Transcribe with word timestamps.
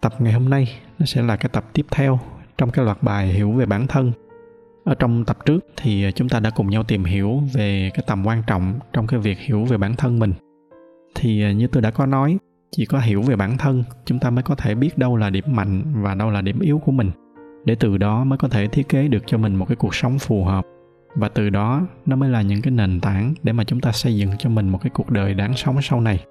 tập 0.00 0.12
ngày 0.18 0.32
hôm 0.32 0.50
nay, 0.50 0.68
nó 0.98 1.06
sẽ 1.06 1.22
là 1.22 1.36
cái 1.36 1.50
tập 1.52 1.64
tiếp 1.72 1.86
theo 1.90 2.18
trong 2.58 2.70
cái 2.70 2.84
loạt 2.84 3.02
bài 3.02 3.26
hiểu 3.26 3.52
về 3.52 3.66
bản 3.66 3.86
thân. 3.86 4.12
Ở 4.84 4.94
trong 4.94 5.24
tập 5.24 5.36
trước 5.44 5.66
thì 5.76 6.10
chúng 6.14 6.28
ta 6.28 6.40
đã 6.40 6.50
cùng 6.50 6.70
nhau 6.70 6.82
tìm 6.84 7.04
hiểu 7.04 7.40
về 7.52 7.90
cái 7.94 8.04
tầm 8.06 8.26
quan 8.26 8.42
trọng 8.46 8.74
trong 8.92 9.06
cái 9.06 9.20
việc 9.20 9.38
hiểu 9.38 9.64
về 9.64 9.76
bản 9.76 9.96
thân 9.96 10.18
mình. 10.18 10.32
Thì 11.14 11.42
à, 11.42 11.52
như 11.52 11.66
tôi 11.66 11.82
đã 11.82 11.90
có 11.90 12.06
nói, 12.06 12.38
chỉ 12.70 12.86
có 12.86 12.98
hiểu 12.98 13.22
về 13.22 13.36
bản 13.36 13.58
thân, 13.58 13.84
chúng 14.04 14.18
ta 14.18 14.30
mới 14.30 14.42
có 14.42 14.54
thể 14.54 14.74
biết 14.74 14.98
đâu 14.98 15.16
là 15.16 15.30
điểm 15.30 15.44
mạnh 15.48 15.82
và 16.02 16.14
đâu 16.14 16.30
là 16.30 16.40
điểm 16.40 16.60
yếu 16.60 16.78
của 16.78 16.92
mình. 16.92 17.10
Để 17.64 17.74
từ 17.74 17.98
đó 17.98 18.24
mới 18.24 18.38
có 18.38 18.48
thể 18.48 18.66
thiết 18.66 18.88
kế 18.88 19.08
được 19.08 19.22
cho 19.26 19.38
mình 19.38 19.56
một 19.56 19.66
cái 19.68 19.76
cuộc 19.76 19.94
sống 19.94 20.18
phù 20.18 20.44
hợp. 20.44 20.64
Và 21.14 21.28
từ 21.28 21.50
đó, 21.50 21.86
nó 22.06 22.16
mới 22.16 22.30
là 22.30 22.42
những 22.42 22.62
cái 22.62 22.70
nền 22.70 23.00
tảng 23.00 23.34
để 23.42 23.52
mà 23.52 23.64
chúng 23.64 23.80
ta 23.80 23.92
xây 23.92 24.16
dựng 24.16 24.30
cho 24.38 24.50
mình 24.50 24.68
một 24.68 24.78
cái 24.82 24.90
cuộc 24.94 25.10
đời 25.10 25.34
đáng 25.34 25.56
sống 25.56 25.82
sau 25.82 26.00
này 26.00 26.24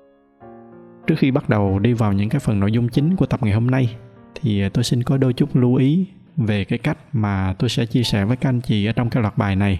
trước 1.09 1.15
khi 1.19 1.31
bắt 1.31 1.49
đầu 1.49 1.79
đi 1.79 1.93
vào 1.93 2.13
những 2.13 2.29
cái 2.29 2.39
phần 2.39 2.59
nội 2.59 2.71
dung 2.71 2.89
chính 2.89 3.15
của 3.15 3.25
tập 3.25 3.43
ngày 3.43 3.53
hôm 3.53 3.67
nay, 3.67 3.95
thì 4.35 4.69
tôi 4.69 4.83
xin 4.83 5.03
có 5.03 5.17
đôi 5.17 5.33
chút 5.33 5.55
lưu 5.55 5.75
ý 5.75 6.07
về 6.37 6.63
cái 6.63 6.79
cách 6.79 6.97
mà 7.13 7.55
tôi 7.59 7.69
sẽ 7.69 7.85
chia 7.85 8.03
sẻ 8.03 8.25
với 8.25 8.37
các 8.37 8.49
anh 8.49 8.61
chị 8.61 8.85
ở 8.85 8.91
trong 8.91 9.09
cái 9.09 9.21
loạt 9.21 9.37
bài 9.37 9.55
này. 9.55 9.79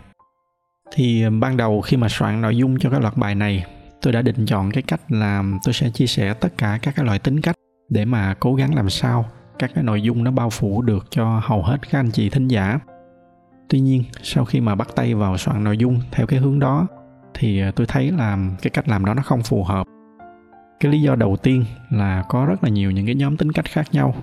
Thì 0.95 1.30
ban 1.39 1.58
đầu 1.58 1.81
khi 1.81 1.97
mà 1.97 2.09
soạn 2.09 2.41
nội 2.41 2.58
dung 2.58 2.80
cho 2.80 2.89
cái 2.89 3.02
loạt 3.02 3.17
bài 3.17 3.36
này, 3.36 3.66
tôi 4.02 4.13
đã 4.13 4.21
định 4.21 4.45
chọn 4.45 4.71
cái 4.71 4.83
cách 4.83 5.02
là 5.09 5.44
tôi 5.66 5.73
sẽ 5.73 5.89
chia 5.89 6.08
sẻ 6.08 6.33
tất 6.33 6.58
cả 6.58 6.80
các 6.81 6.95
cái 6.95 7.05
loại 7.05 7.19
tính 7.19 7.41
cách 7.41 7.55
để 7.89 8.05
mà 8.05 8.36
cố 8.39 8.55
gắng 8.55 8.75
làm 8.75 8.89
sao 8.89 9.25
các 9.59 9.71
cái 9.75 9.83
nội 9.83 10.02
dung 10.02 10.23
nó 10.23 10.31
bao 10.31 10.49
phủ 10.49 10.81
được 10.81 11.08
cho 11.09 11.41
hầu 11.43 11.64
hết 11.64 11.77
các 11.91 11.99
anh 11.99 12.11
chị 12.11 12.30
thính 12.30 12.47
giả. 12.47 12.80
Tuy 13.69 13.80
nhiên, 13.80 14.03
sau 14.23 14.45
khi 14.45 14.61
mà 14.61 14.75
bắt 14.75 14.88
tay 14.95 15.16
vào 15.16 15.38
soạn 15.38 15.64
nội 15.64 15.77
dung 15.77 16.02
theo 16.11 16.27
cái 16.27 16.39
hướng 16.39 16.59
đó, 16.59 16.88
thì 17.33 17.59
ờ, 17.59 17.71
tôi 17.71 17.88
thấy 17.88 18.11
là 18.11 18.38
cái 18.61 18.69
cách 18.69 18.88
làm 18.88 19.05
đó 19.05 19.14
nó 19.14 19.21
không 19.21 19.43
phù 19.43 19.64
hợp 19.64 19.88
cái 20.80 20.91
lý 20.91 21.02
do 21.02 21.16
đầu 21.16 21.38
tiên 21.44 21.66
là 21.89 22.23
có 22.30 22.45
rất 22.45 22.63
là 22.63 22.69
nhiều 22.69 22.91
những 22.91 23.05
cái 23.05 23.16
nhóm 23.16 23.38
tính 23.38 23.52
cách 23.52 23.66
khác 23.66 23.88
nhau. 23.91 24.16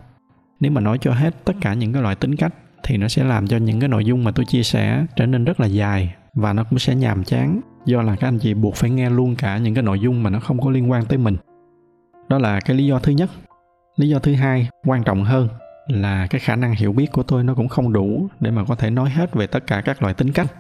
Nếu 0.61 0.73
mà 0.73 0.81
nói 0.81 0.99
cho 1.01 1.13
hết 1.13 1.45
tất 1.45 1.53
cả 1.61 1.75
những 1.75 1.93
cái 1.93 2.03
loại 2.03 2.15
tính 2.15 2.37
cách 2.37 2.55
thì 2.83 2.97
nó 2.97 3.09
sẽ 3.09 3.25
làm 3.25 3.47
cho 3.47 3.57
những 3.57 3.81
cái 3.81 3.89
nội 3.89 4.05
dung 4.05 4.25
mà 4.25 4.31
tôi 4.31 4.47
chia 4.47 4.63
sẻ 4.63 5.07
trở 5.17 5.27
nên 5.27 5.45
rất 5.45 5.61
là 5.61 5.67
dài 5.67 6.15
và 6.35 6.53
nó 6.53 6.65
cũng 6.65 6.79
sẽ 6.79 6.95
nhàm 6.95 7.25
chán. 7.25 7.61
Do 7.85 8.03
là 8.03 8.17
các 8.17 8.29
anh 8.29 8.39
chị 8.39 8.55
buộc 8.55 8.75
phải 8.75 8.91
nghe 8.91 9.11
luôn 9.11 9.37
cả 9.37 9.59
những 9.59 9.75
cái 9.75 9.83
nội 9.83 10.01
dung 10.01 10.23
mà 10.23 10.31
nó 10.31 10.41
không 10.41 10.61
có 10.61 10.71
liên 10.71 10.91
quan 10.91 11.05
tới 11.05 11.19
mình. 11.19 11.37
Đó 12.29 12.39
là 12.39 12.61
cái 12.61 12.77
lý 12.77 12.87
do 12.87 12.99
thứ 12.99 13.13
nhất. 13.13 13.31
Lý 13.97 14.09
do 14.09 14.19
thứ 14.19 14.35
hai, 14.35 14.69
quan 14.85 15.05
trọng 15.05 15.25
hơn 15.25 15.49
là 15.87 16.27
cái 16.27 16.41
khả 16.41 16.57
năng 16.57 16.75
hiểu 16.75 16.93
biết 16.93 17.13
của 17.13 17.23
tôi 17.23 17.45
nó 17.45 17.55
cũng 17.55 17.69
không 17.69 17.93
đủ 17.93 18.29
để 18.41 18.51
mà 18.51 18.65
có 18.65 18.75
thể 18.75 18.91
nói 18.91 19.11
hết 19.11 19.35
về 19.35 19.47
tất 19.47 19.67
cả 19.67 19.81
các 19.81 20.03
loại 20.03 20.15
tính 20.15 20.33
cách. 20.33 20.53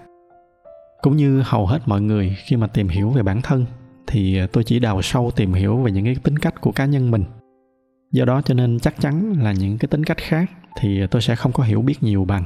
Cũng 1.02 1.16
như 1.16 1.42
hầu 1.44 1.66
hết 1.66 1.78
mọi 1.86 2.00
người 2.00 2.36
khi 2.44 2.56
mà 2.56 2.66
tìm 2.66 2.88
hiểu 2.88 3.10
về 3.10 3.22
bản 3.22 3.42
thân 3.42 3.66
thì 4.06 4.38
à, 4.38 4.46
tôi 4.52 4.64
chỉ 4.64 4.78
đào 4.78 5.02
sâu 5.02 5.30
tìm 5.36 5.52
hiểu 5.52 5.76
về 5.76 5.92
những 5.92 6.04
cái 6.04 6.16
tính 6.22 6.38
cách 6.38 6.60
của 6.60 6.72
cá 6.72 6.84
nhân 6.84 7.10
mình. 7.10 7.24
Do 8.12 8.24
đó 8.24 8.42
cho 8.42 8.54
nên 8.54 8.78
chắc 8.78 9.00
chắn 9.00 9.34
là 9.42 9.52
những 9.52 9.78
cái 9.78 9.88
tính 9.88 10.04
cách 10.04 10.18
khác 10.18 10.50
thì 10.80 11.06
tôi 11.10 11.22
sẽ 11.22 11.36
không 11.36 11.52
có 11.52 11.62
hiểu 11.64 11.82
biết 11.82 12.02
nhiều 12.02 12.24
bằng. 12.24 12.44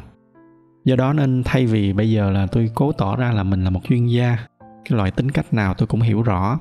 Do 0.84 0.96
đó 0.96 1.12
nên 1.12 1.42
thay 1.44 1.66
vì 1.66 1.92
bây 1.92 2.10
giờ 2.10 2.30
là 2.30 2.46
tôi 2.46 2.70
cố 2.74 2.92
tỏ 2.92 3.16
ra 3.16 3.32
là 3.32 3.42
mình 3.42 3.64
là 3.64 3.70
một 3.70 3.80
chuyên 3.88 4.06
gia, 4.06 4.36
cái 4.60 4.96
loại 4.98 5.10
tính 5.10 5.30
cách 5.30 5.54
nào 5.54 5.74
tôi 5.74 5.86
cũng 5.86 6.00
hiểu 6.00 6.22
rõ, 6.22 6.58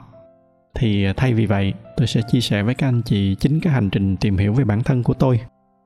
thì 0.76 1.06
à, 1.06 1.14
thay 1.18 1.34
vì 1.34 1.46
vậy 1.46 1.74
tôi 1.98 2.08
sẽ 2.08 2.22
chia 2.32 2.42
sẻ 2.42 2.64
với 2.64 2.76
các 2.76 2.88
anh 2.88 3.02
chị 3.02 3.36
chính 3.36 3.60
cái 3.60 3.74
hành 3.74 3.90
trình 3.90 4.18
tìm 4.18 4.38
hiểu 4.38 4.54
về 4.54 4.64
bản 4.64 4.84
thân 4.84 5.04
của 5.04 5.14
tôi 5.14 5.40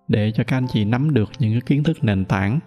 để 0.07 0.31
cho 0.31 0.43
các 0.43 0.57
anh 0.57 0.67
chị 0.67 0.85
nắm 0.85 1.13
được 1.13 1.29
những 1.39 1.51
cái 1.51 1.61
kiến 1.61 1.83
thức 1.83 2.03
nền 2.03 2.25
tảng 2.25 2.59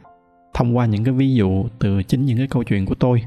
thông 0.54 0.76
qua 0.76 0.86
những 0.86 1.04
cái 1.04 1.14
ví 1.14 1.34
dụ 1.34 1.64
từ 1.78 2.02
chính 2.02 2.24
những 2.26 2.38
cái 2.38 2.46
câu 2.46 2.62
chuyện 2.62 2.86
của 2.86 2.94
tôi. 2.94 3.22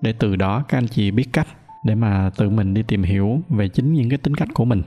Để 0.00 0.12
từ 0.18 0.36
đó 0.36 0.64
các 0.68 0.78
anh 0.78 0.88
chị 0.88 1.10
biết 1.10 1.26
cách 1.32 1.46
để 1.84 1.94
mà 1.94 2.30
tự 2.36 2.50
mình 2.50 2.74
đi 2.74 2.82
tìm 2.82 3.02
hiểu 3.02 3.40
về 3.48 3.68
chính 3.68 3.92
những 3.92 4.08
cái 4.08 4.18
tính 4.18 4.34
cách 4.34 4.48
của 4.54 4.64
mình. 4.64 4.82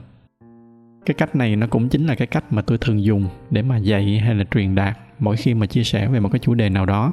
Cái 1.06 1.14
cách 1.14 1.36
này 1.36 1.56
nó 1.56 1.66
cũng 1.66 1.88
chính 1.88 2.06
là 2.06 2.14
cái 2.14 2.26
cách 2.26 2.52
mà 2.52 2.62
tôi 2.62 2.78
thường 2.78 3.04
dùng 3.04 3.26
để 3.50 3.62
mà 3.62 3.76
dạy 3.76 4.18
hay 4.18 4.34
là 4.34 4.44
truyền 4.50 4.74
đạt 4.74 4.98
mỗi 5.18 5.36
khi 5.36 5.54
mà 5.54 5.66
chia 5.66 5.84
sẻ 5.84 6.08
về 6.08 6.20
một 6.20 6.28
cái 6.32 6.38
chủ 6.38 6.54
đề 6.54 6.68
nào 6.68 6.86
đó. 6.86 7.12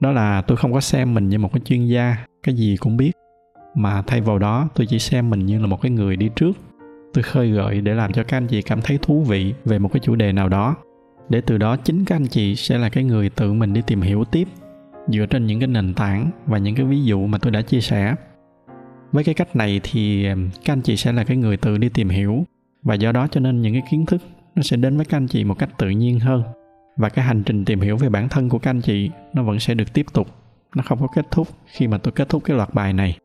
Đó 0.00 0.12
là 0.12 0.42
tôi 0.42 0.56
không 0.56 0.72
có 0.72 0.80
xem 0.80 1.14
mình 1.14 1.28
như 1.28 1.38
một 1.38 1.52
cái 1.52 1.60
chuyên 1.64 1.86
gia, 1.86 2.16
cái 2.42 2.54
gì 2.54 2.76
cũng 2.76 2.96
biết, 2.96 3.12
mà 3.74 4.02
thay 4.02 4.20
vào 4.20 4.38
đó 4.38 4.68
tôi 4.74 4.86
chỉ 4.86 4.98
xem 4.98 5.30
mình 5.30 5.46
như 5.46 5.60
là 5.60 5.66
một 5.66 5.80
cái 5.82 5.90
người 5.90 6.16
đi 6.16 6.30
trước. 6.36 6.52
Tôi 7.14 7.22
khơi 7.22 7.50
gợi 7.50 7.80
để 7.80 7.94
làm 7.94 8.12
cho 8.12 8.22
các 8.22 8.36
anh 8.36 8.46
chị 8.46 8.62
cảm 8.62 8.80
thấy 8.82 8.98
thú 9.02 9.22
vị 9.22 9.54
về 9.64 9.78
một 9.78 9.92
cái 9.92 10.00
chủ 10.00 10.14
đề 10.14 10.32
nào 10.32 10.48
đó. 10.48 10.76
Để 11.28 11.40
từ 11.40 11.58
đó 11.58 11.76
chính 11.76 12.04
các 12.04 12.16
anh 12.16 12.26
chị 12.26 12.56
sẽ 12.56 12.78
là 12.78 12.88
cái 12.88 13.04
người 13.04 13.30
tự 13.30 13.52
mình 13.52 13.72
đi 13.72 13.82
tìm 13.86 14.00
hiểu 14.00 14.24
tiếp, 14.24 14.48
dựa 15.08 15.26
trên 15.26 15.46
những 15.46 15.60
cái 15.60 15.66
nền 15.66 15.94
tảng 15.94 16.30
và 16.46 16.58
những 16.58 16.74
cái 16.74 16.86
ví 16.86 17.04
dụ 17.04 17.26
mà 17.26 17.38
tôi 17.38 17.52
đã 17.52 17.62
chia 17.62 17.80
sẻ 17.80 18.14
với 19.12 19.24
cái 19.24 19.34
cách 19.34 19.56
này 19.56 19.80
thì 19.82 20.26
các 20.64 20.72
anh 20.72 20.80
chị 20.80 20.96
sẽ 20.96 21.12
là 21.12 21.24
cái 21.24 21.36
người 21.36 21.56
tự 21.56 21.78
đi 21.78 21.88
tìm 21.88 22.08
hiểu. 22.08 22.44
Và 22.82 22.94
do 22.94 23.12
đó 23.12 23.26
cho 23.30 23.40
nên 23.40 23.62
những 23.62 23.72
cái 23.72 23.82
kiến 23.90 24.06
thức 24.06 24.22
nó 24.54 24.62
sẽ 24.62 24.76
đến 24.76 24.96
với 24.96 25.04
các 25.04 25.16
anh 25.16 25.26
chị 25.26 25.44
một 25.44 25.58
cách 25.58 25.78
tự 25.78 25.90
nhiên 25.90 26.20
hơn. 26.20 26.42
Và 26.96 27.08
cái 27.08 27.24
hành 27.24 27.42
trình 27.42 27.64
tìm 27.64 27.80
hiểu 27.80 27.96
về 27.96 28.08
bản 28.08 28.28
thân 28.28 28.48
của 28.48 28.58
các 28.58 28.70
anh 28.70 28.80
chị 28.80 29.10
nó 29.32 29.42
vẫn 29.42 29.60
sẽ 29.60 29.74
được 29.74 29.92
tiếp 29.92 30.06
tục. 30.12 30.28
Nó 30.74 30.82
không 30.82 31.00
có 31.00 31.06
kết 31.14 31.26
thúc 31.30 31.48
khi 31.66 31.88
mà 31.88 31.98
tôi 31.98 32.12
kết 32.12 32.28
thúc 32.28 32.44
cái 32.44 32.56
loạt 32.56 32.74
bài 32.74 32.92
này. 32.92 33.18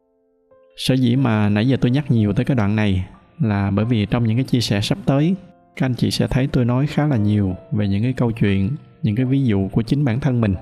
Sở 0.78 0.94
dĩ 0.94 1.16
mà 1.16 1.50
nãy 1.50 1.68
giờ 1.68 1.78
tôi 1.82 1.92
nhắc 1.92 2.12
nhiều 2.12 2.34
tới 2.34 2.46
cái 2.46 2.56
đoạn 2.56 2.76
này 2.76 3.06
là 3.40 3.72
bởi 3.72 3.86
vì 3.86 4.06
trong 4.06 4.24
những 4.24 4.38
cái 4.38 4.44
chia 4.44 4.62
sẻ 4.62 4.82
sắp 4.82 4.98
tới, 5.06 5.36
các 5.76 5.86
anh 5.86 5.96
chị 5.96 6.12
sẽ 6.12 6.28
thấy 6.28 6.48
tôi 6.48 6.66
nói 6.66 6.88
khá 6.88 7.08
là 7.08 7.18
nhiều 7.18 7.56
về 7.72 7.88
những 7.88 8.04
cái 8.04 8.14
câu 8.14 8.32
chuyện, 8.32 8.70
những 9.04 9.16
cái 9.16 9.26
ví 9.26 9.44
dụ 9.44 9.68
của 9.72 9.82
chính 9.82 10.06
bản 10.06 10.20
thân 10.20 10.42
mình. 10.42 10.56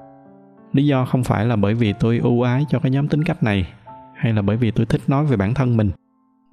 Lý 0.74 0.86
do 0.86 1.06
không 1.06 1.24
phải 1.24 1.46
là 1.46 1.56
bởi 1.56 1.74
vì 1.74 1.94
tôi 1.94 2.18
ưu 2.18 2.42
ái 2.42 2.66
cho 2.70 2.80
cái 2.80 2.92
nhóm 2.92 3.08
tính 3.08 3.24
cách 3.24 3.44
này 3.44 3.68
hay 4.24 4.34
là 4.34 4.42
bởi 4.42 4.58
vì 4.58 4.72
tôi 4.72 4.86
thích 4.86 5.02
nói 5.08 5.26
về 5.26 5.38
bản 5.38 5.54
thân 5.54 5.78
mình, 5.78 5.92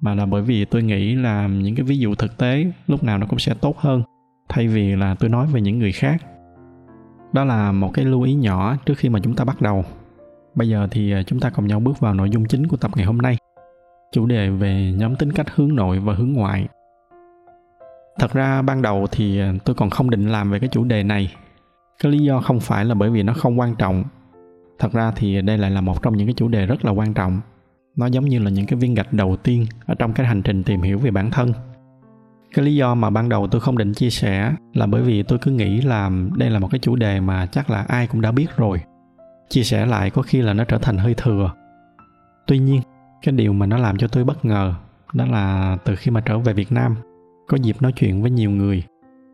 mà 0.01 0.15
là 0.15 0.25
bởi 0.25 0.41
vì 0.41 0.65
tôi 0.65 0.83
nghĩ 0.83 1.15
là 1.15 1.47
những 1.47 1.75
cái 1.75 1.83
ví 1.83 1.97
dụ 1.97 2.15
thực 2.15 2.37
tế 2.37 2.65
lúc 2.87 3.03
nào 3.03 3.17
nó 3.17 3.25
cũng 3.29 3.39
sẽ 3.39 3.53
tốt 3.53 3.77
hơn, 3.77 4.03
thay 4.49 4.67
vì 4.67 4.95
là 4.95 5.15
tôi 5.15 5.29
nói 5.29 5.47
về 5.47 5.61
những 5.61 5.79
người 5.79 5.91
khác. 5.91 6.21
Đó 7.33 7.43
là 7.43 7.71
một 7.71 7.91
cái 7.93 8.05
lưu 8.05 8.21
ý 8.21 8.33
nhỏ 8.33 8.75
trước 8.85 8.93
khi 8.97 9.09
mà 9.09 9.19
chúng 9.23 9.35
ta 9.35 9.45
bắt 9.45 9.61
đầu. 9.61 9.85
Bây 10.55 10.69
giờ 10.69 10.87
thì 10.91 11.11
à, 11.11 11.23
chúng 11.23 11.39
ta 11.39 11.49
cùng 11.49 11.67
nhau 11.67 11.79
bước 11.79 11.99
vào 11.99 12.13
nội 12.13 12.29
dung 12.29 12.45
chính 12.45 12.67
của 12.67 12.77
tập 12.77 12.91
ngày 12.95 13.05
hôm 13.05 13.17
nay. 13.17 13.37
Chủ 14.11 14.25
đề 14.25 14.49
về 14.49 14.93
nhóm 14.97 15.15
tính 15.15 15.31
cách 15.31 15.55
hướng 15.55 15.75
nội 15.75 15.99
và 15.99 16.13
hướng 16.13 16.33
ngoại. 16.33 16.67
Thật 18.19 18.33
ra 18.33 18.61
ban 18.61 18.81
đầu 18.81 19.07
thì 19.11 19.39
à, 19.39 19.53
tôi 19.65 19.75
còn 19.75 19.89
không 19.89 20.09
định 20.09 20.27
làm 20.27 20.51
về 20.51 20.59
cái 20.59 20.69
chủ 20.69 20.83
đề 20.83 21.03
này. 21.03 21.33
Cái 22.03 22.11
lý 22.11 22.19
do 22.19 22.41
không 22.41 22.59
phải 22.59 22.85
là 22.85 22.95
bởi 22.95 23.09
vì 23.09 23.23
nó 23.23 23.33
không 23.33 23.59
quan 23.59 23.75
trọng. 23.75 24.03
Thật 24.79 24.91
ra 24.91 25.11
thì 25.15 25.41
đây 25.41 25.57
lại 25.57 25.71
là 25.71 25.81
một 25.81 26.01
trong 26.01 26.17
những 26.17 26.27
cái 26.27 26.33
chủ 26.33 26.47
đề 26.47 26.65
rất 26.65 26.85
là 26.85 26.91
quan 26.91 27.13
trọng 27.13 27.41
nó 27.95 28.05
giống 28.05 28.25
như 28.25 28.39
là 28.39 28.49
những 28.49 28.65
cái 28.65 28.79
viên 28.79 28.93
gạch 28.93 29.13
đầu 29.13 29.35
tiên 29.35 29.65
ở 29.85 29.95
trong 29.95 30.13
cái 30.13 30.27
hành 30.27 30.41
trình 30.41 30.63
tìm 30.63 30.81
hiểu 30.81 30.97
về 30.99 31.11
bản 31.11 31.31
thân. 31.31 31.53
Cái 32.53 32.65
lý 32.65 32.75
do 32.75 32.95
mà 32.95 33.09
ban 33.09 33.29
đầu 33.29 33.47
tôi 33.47 33.61
không 33.61 33.77
định 33.77 33.93
chia 33.93 34.09
sẻ 34.09 34.53
là 34.73 34.85
bởi 34.85 35.01
vì 35.01 35.23
tôi 35.23 35.39
cứ 35.41 35.51
nghĩ 35.51 35.81
là 35.81 36.11
đây 36.35 36.49
là 36.49 36.59
một 36.59 36.67
cái 36.71 36.79
chủ 36.79 36.95
đề 36.95 37.19
mà 37.19 37.45
chắc 37.45 37.69
là 37.69 37.85
ai 37.87 38.07
cũng 38.07 38.21
đã 38.21 38.31
biết 38.31 38.57
rồi. 38.57 38.81
Chia 39.49 39.63
sẻ 39.63 39.85
lại 39.85 40.09
có 40.09 40.21
khi 40.21 40.41
là 40.41 40.53
nó 40.53 40.63
trở 40.63 40.77
thành 40.77 40.97
hơi 40.97 41.13
thừa. 41.17 41.51
Tuy 42.47 42.59
nhiên, 42.59 42.81
cái 43.21 43.33
điều 43.33 43.53
mà 43.53 43.65
nó 43.65 43.77
làm 43.77 43.97
cho 43.97 44.07
tôi 44.07 44.23
bất 44.23 44.45
ngờ 44.45 44.73
đó 45.13 45.25
là 45.25 45.77
từ 45.85 45.95
khi 45.95 46.11
mà 46.11 46.21
trở 46.21 46.39
về 46.39 46.53
việt 46.53 46.71
nam, 46.71 46.95
có 47.47 47.57
dịp 47.57 47.81
nói 47.81 47.91
chuyện 47.91 48.21
với 48.21 48.31
nhiều 48.31 48.51
người, 48.51 48.83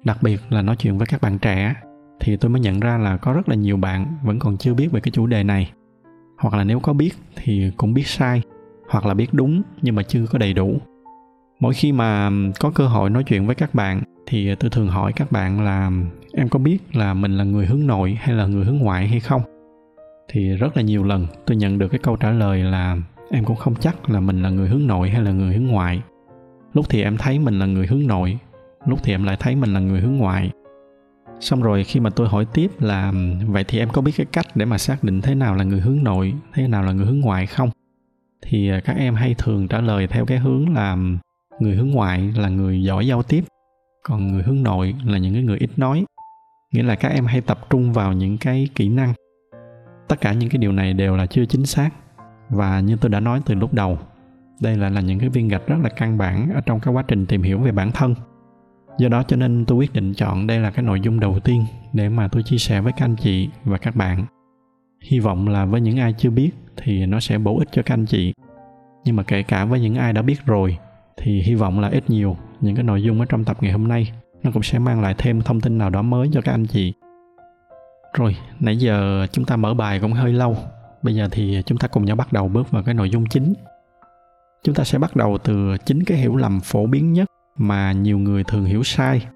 đặc 0.03 0.17
biệt 0.21 0.41
là 0.49 0.61
nói 0.61 0.75
chuyện 0.75 0.97
với 0.97 1.07
các 1.07 1.21
bạn 1.21 1.39
trẻ, 1.39 1.75
thì 2.19 2.37
tôi 2.37 2.49
mới 2.49 2.61
nhận 2.61 2.79
ra 2.79 2.97
là 2.97 3.17
có 3.17 3.33
rất 3.33 3.49
là 3.49 3.55
nhiều 3.55 3.77
bạn 3.77 4.17
vẫn 4.23 4.39
còn 4.39 4.57
chưa 4.57 4.73
biết 4.73 4.91
về 4.91 4.99
cái 4.99 5.11
chủ 5.11 5.27
đề 5.27 5.43
này 5.43 5.71
hoặc 6.37 6.53
là 6.53 6.63
nếu 6.63 6.79
có 6.79 6.93
biết 6.93 7.11
thì 7.35 7.71
cũng 7.77 7.93
biết 7.93 8.07
sai, 8.07 8.41
hoặc 8.89 9.05
là 9.05 9.13
biết 9.13 9.27
đúng 9.31 9.61
nhưng 9.81 9.95
mà 9.95 10.03
chưa 10.03 10.25
có 10.31 10.37
đầy 10.37 10.53
đủ. 10.53 10.77
Mỗi 11.59 11.73
khi 11.73 11.91
mà 11.91 12.29
có 12.59 12.71
cơ 12.75 12.87
hội 12.87 13.09
nói 13.09 13.23
chuyện 13.23 13.45
với 13.45 13.55
các 13.55 13.75
bạn 13.75 14.01
thì 14.25 14.55
tôi 14.55 14.69
thường 14.69 14.87
hỏi 14.87 15.13
các 15.15 15.31
bạn 15.31 15.61
là, 15.61 15.91
em 16.33 16.49
có 16.49 16.59
biết 16.59 16.77
là 16.93 17.13
mình 17.13 17.37
là 17.37 17.43
người 17.43 17.65
hướng 17.65 17.87
nội 17.87 18.17
hay 18.19 18.35
là 18.35 18.45
người 18.47 18.65
hướng 18.65 18.77
ngoại 18.77 19.07
hay 19.07 19.19
không? 19.19 19.41
Thì 20.29 20.49
rất 20.49 20.77
là 20.77 20.83
nhiều 20.83 21.03
lần 21.03 21.27
tôi 21.45 21.57
nhận 21.57 21.77
được 21.77 21.87
cái 21.87 21.99
câu 22.03 22.15
trả 22.15 22.31
lời 22.31 22.63
là, 22.63 22.97
em 23.31 23.45
cũng 23.45 23.55
không 23.55 23.75
chắc 23.75 24.09
là 24.09 24.19
mình 24.19 24.41
là 24.41 24.49
người 24.49 24.69
hướng 24.69 24.87
nội 24.87 25.09
hay 25.09 25.21
là 25.21 25.31
người 25.31 25.53
hướng 25.53 25.67
ngoại. 25.67 26.01
Lúc 26.73 26.85
thì 26.89 27.03
em 27.03 27.17
thấy 27.17 27.39
mình 27.39 27.59
là 27.59 27.65
người 27.65 27.87
hướng 27.87 28.07
nội, 28.07 28.37
lúc 28.85 28.99
thì 29.03 29.13
em 29.13 29.23
lại 29.23 29.37
thấy 29.39 29.55
mình 29.55 29.73
là 29.73 29.79
người 29.79 30.01
hướng 30.01 30.17
ngoại 30.17 30.51
xong 31.39 31.61
rồi 31.61 31.83
khi 31.83 31.99
mà 31.99 32.09
tôi 32.09 32.27
hỏi 32.27 32.45
tiếp 32.53 32.71
là, 32.79 33.13
vậy 33.47 33.63
thì 33.67 33.79
em 33.79 33.89
có 33.89 34.01
biết 34.01 34.11
cái 34.17 34.25
cách 34.25 34.45
để 34.55 34.65
mà 34.65 34.77
xác 34.77 35.03
định 35.03 35.21
thế 35.21 35.35
nào 35.35 35.55
là 35.55 35.63
người 35.63 35.79
hướng 35.79 36.03
nội, 36.03 36.33
thế 36.53 36.67
nào 36.67 36.83
là 36.83 36.91
người 36.91 37.05
hướng 37.05 37.19
ngoại 37.19 37.45
không? 37.45 37.69
Thì 38.41 38.69
à, 38.69 38.79
các 38.85 38.97
em 38.97 39.15
hay 39.15 39.35
thường 39.37 39.67
trả 39.67 39.81
lời 39.81 40.07
theo 40.07 40.25
cái 40.25 40.37
hướng 40.37 40.73
là, 40.73 40.97
người 41.59 41.75
hướng 41.75 41.91
ngoại 41.91 42.33
là 42.35 42.49
người 42.49 42.83
giỏi 42.83 43.07
giao 43.07 43.23
tiếp, 43.23 43.43
còn 44.03 44.27
người 44.27 44.43
hướng 44.43 44.63
nội 44.63 44.95
là 45.05 45.17
những 45.17 45.33
cái 45.33 45.43
người 45.43 45.57
ít 45.57 45.69
nói. 45.77 46.05
Nghĩa 46.73 46.83
là 46.83 46.95
các 46.95 47.09
em 47.09 47.25
hay 47.25 47.41
tập 47.41 47.59
trung 47.69 47.93
vào 47.93 48.13
những 48.13 48.37
cái 48.37 48.67
kỹ 48.75 48.89
năng. 48.89 49.13
Tất 50.07 50.21
cả 50.21 50.33
những 50.33 50.49
cái 50.49 50.57
điều 50.57 50.71
này 50.71 50.93
đều 50.93 51.17
là 51.17 51.25
chưa 51.25 51.45
chính 51.45 51.65
xác 51.65 51.89
và 52.49 52.79
như 52.79 52.95
tôi 52.95 53.09
đã 53.09 53.19
nói 53.19 53.41
từ 53.45 53.55
lúc 53.55 53.73
đầu, 53.73 53.99
đây 54.61 54.77
lại 54.77 54.91
là 54.91 55.01
những 55.01 55.19
cái 55.19 55.29
viên 55.29 55.47
gạch 55.47 55.67
rất 55.67 55.75
là 55.83 55.89
căn 55.89 56.17
bản 56.17 56.49
ở 56.55 56.61
trong 56.65 56.79
cái 56.79 56.93
quá 56.93 57.03
trình 57.07 57.25
tìm 57.25 57.41
hiểu 57.41 57.59
về 57.59 57.71
bản 57.71 57.91
thân 57.91 58.15
do 58.97 59.09
đó 59.09 59.23
cho 59.23 59.35
nên 59.37 59.65
tôi 59.65 59.77
quyết 59.77 59.93
định 59.93 60.13
chọn 60.13 60.47
đây 60.47 60.59
là 60.59 60.71
cái 60.71 60.83
nội 60.83 60.99
dung 60.99 61.19
đầu 61.19 61.39
tiên 61.39 61.65
để 61.93 62.09
mà 62.09 62.27
tôi 62.27 62.43
chia 62.43 62.57
sẻ 62.57 62.81
với 62.81 62.93
các 62.97 63.05
anh 63.05 63.15
chị 63.15 63.49
và 63.63 63.77
các 63.77 63.95
bạn. 63.95 64.25
Hy 65.01 65.19
vọng 65.19 65.47
là 65.47 65.65
với 65.65 65.81
những 65.81 65.99
ai 65.99 66.13
chưa 66.17 66.29
biết 66.29 66.51
thì 66.77 67.05
nó 67.05 67.19
sẽ 67.19 67.37
bổ 67.37 67.59
ích 67.59 67.67
cho 67.71 67.81
các 67.81 67.93
anh 67.93 68.05
chị. 68.05 68.33
Nhưng 69.05 69.15
mà 69.15 69.23
kể 69.23 69.43
cả 69.43 69.65
với 69.65 69.79
những 69.79 69.95
ai 69.95 70.13
đã 70.13 70.21
biết 70.21 70.45
rồi 70.45 70.77
thì 71.17 71.41
hy 71.41 71.55
vọng 71.55 71.79
là 71.79 71.87
ít 71.87 72.09
nhiều 72.09 72.37
những 72.61 72.75
cái 72.75 72.83
nội 72.83 73.03
dung 73.03 73.19
ở 73.19 73.25
trong 73.25 73.43
tập 73.43 73.57
ngày 73.61 73.71
hôm 73.71 73.87
nay 73.87 74.11
nó 74.43 74.51
cũng 74.51 74.63
sẽ 74.63 74.79
mang 74.79 75.01
lại 75.01 75.15
thêm 75.17 75.41
thông 75.41 75.61
tin 75.61 75.77
nào 75.77 75.89
đó 75.89 76.01
mới 76.01 76.29
cho 76.33 76.41
các 76.41 76.51
anh 76.51 76.65
chị. 76.65 76.93
Rồi, 78.13 78.35
nãy 78.59 78.77
giờ 78.77 79.27
chúng 79.31 79.45
ta 79.45 79.55
mở 79.55 79.73
bài 79.73 79.99
cũng 79.99 80.13
hơi 80.13 80.33
lâu. 80.33 80.57
Bây 81.01 81.15
giờ 81.15 81.27
thì 81.31 81.61
chúng 81.65 81.77
ta 81.77 81.87
cùng 81.87 82.05
nhau 82.05 82.15
bắt 82.15 82.33
đầu 82.33 82.47
bước 82.47 82.71
vào 82.71 82.83
cái 82.83 82.93
nội 82.93 83.09
dung 83.09 83.25
chính. 83.29 83.53
Chúng 84.63 84.75
ta 84.75 84.83
sẽ 84.83 84.99
bắt 84.99 85.15
đầu 85.15 85.37
từ 85.43 85.77
chính 85.85 86.03
cái 86.03 86.17
hiểu 86.17 86.35
lầm 86.35 86.59
phổ 86.59 86.85
biến 86.87 87.13
nhất 87.13 87.27
mà 87.57 87.91
nhiều 87.91 88.19
người 88.19 88.43
thường 88.43 88.65
hiểu 88.65 88.83
sai. 88.83 89.27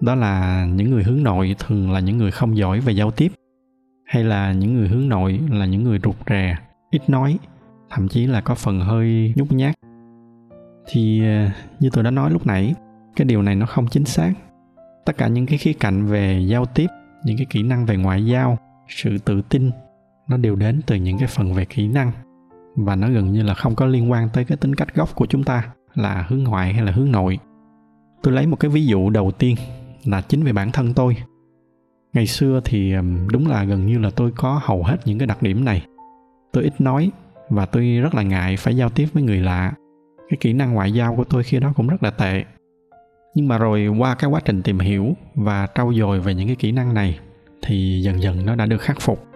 Đó 0.00 0.14
là 0.14 0.66
những 0.74 0.90
người 0.90 1.02
hướng 1.02 1.22
nội 1.22 1.56
thường 1.58 1.90
là 1.90 2.00
những 2.00 2.18
người 2.18 2.30
không 2.30 2.56
giỏi 2.56 2.80
về 2.80 2.92
giao 2.92 3.10
tiếp, 3.10 3.32
hay 4.04 4.24
là 4.24 4.52
những 4.52 4.74
người 4.74 4.88
hướng 4.88 5.08
nội 5.08 5.40
là 5.50 5.66
những 5.66 5.84
người 5.84 5.98
rụt 6.04 6.16
rè, 6.28 6.56
ít 6.90 7.10
nói, 7.10 7.38
thậm 7.90 8.08
chí 8.08 8.26
là 8.26 8.40
có 8.40 8.54
phần 8.54 8.80
hơi 8.80 9.32
nhút 9.36 9.52
nhát. 9.52 9.74
Thì 10.86 11.20
ờ, 11.24 11.50
như 11.80 11.90
tôi 11.92 12.04
đã 12.04 12.10
nói 12.10 12.30
lúc 12.30 12.46
nãy, 12.46 12.74
cái 13.16 13.24
điều 13.24 13.42
này 13.42 13.54
nó 13.54 13.66
không 13.66 13.86
chính 13.86 14.04
xác. 14.04 14.32
Tất 15.04 15.18
cả 15.18 15.28
những 15.28 15.46
cái 15.46 15.58
khía 15.58 15.72
cạnh 15.72 16.06
về 16.06 16.40
giao 16.48 16.66
tiếp, 16.66 16.86
những 17.24 17.36
cái 17.36 17.46
kỹ 17.50 17.62
năng 17.62 17.86
về 17.86 17.96
ngoại 17.96 18.26
giao, 18.26 18.58
sự 18.88 19.18
tự 19.18 19.42
tin, 19.42 19.70
nó 20.28 20.36
đều 20.36 20.56
đến 20.56 20.80
từ 20.86 20.96
những 20.96 21.18
cái 21.18 21.28
phần 21.28 21.54
về 21.54 21.64
kỹ 21.64 21.88
năng. 21.88 22.12
Và 22.76 22.96
nó 22.96 23.08
gần 23.08 23.32
như 23.32 23.42
là 23.42 23.54
không 23.54 23.74
có 23.74 23.86
liên 23.86 24.10
quan 24.10 24.28
tới 24.32 24.44
cái 24.44 24.56
tính 24.56 24.74
cách 24.74 24.94
gốc 24.94 25.08
của 25.14 25.26
chúng 25.26 25.44
ta, 25.44 25.68
là 25.94 26.26
hướng 26.28 26.44
ngoại 26.44 26.72
hay 26.74 26.84
là 26.84 26.92
hướng 26.92 27.12
nội 27.12 27.38
tôi 28.26 28.34
lấy 28.34 28.46
một 28.46 28.56
cái 28.60 28.70
ví 28.70 28.86
dụ 28.86 29.10
đầu 29.10 29.30
tiên 29.30 29.56
là 30.04 30.20
chính 30.20 30.44
về 30.44 30.52
bản 30.52 30.72
thân 30.72 30.94
tôi. 30.94 31.16
Ngày 32.12 32.26
xưa 32.26 32.60
thì 32.64 32.94
đúng 33.32 33.48
là 33.48 33.64
gần 33.64 33.86
như 33.86 33.98
là 33.98 34.10
tôi 34.10 34.32
có 34.36 34.60
hầu 34.62 34.82
hết 34.82 34.96
những 35.04 35.18
cái 35.18 35.26
đặc 35.26 35.42
điểm 35.42 35.64
này. 35.64 35.86
Tôi 36.52 36.64
ít 36.64 36.80
nói 36.80 37.10
và 37.50 37.66
tôi 37.66 37.98
rất 38.02 38.14
là 38.14 38.22
ngại 38.22 38.56
phải 38.56 38.76
giao 38.76 38.90
tiếp 38.90 39.06
với 39.12 39.22
người 39.22 39.38
lạ. 39.38 39.72
Cái 40.28 40.36
kỹ 40.40 40.52
năng 40.52 40.74
ngoại 40.74 40.92
giao 40.92 41.16
của 41.16 41.24
tôi 41.24 41.42
khi 41.42 41.60
đó 41.60 41.72
cũng 41.76 41.88
rất 41.88 42.02
là 42.02 42.10
tệ. 42.10 42.44
Nhưng 43.34 43.48
mà 43.48 43.58
rồi 43.58 43.86
qua 43.86 44.14
cái 44.14 44.30
quá 44.30 44.40
trình 44.44 44.62
tìm 44.62 44.78
hiểu 44.78 45.16
và 45.34 45.66
trau 45.74 45.92
dồi 45.94 46.20
về 46.20 46.34
những 46.34 46.46
cái 46.46 46.56
kỹ 46.56 46.72
năng 46.72 46.94
này 46.94 47.18
thì 47.62 48.00
dần 48.02 48.22
dần 48.22 48.46
nó 48.46 48.54
đã 48.54 48.66
được 48.66 48.80
khắc 48.80 49.00
phục. 49.00 49.26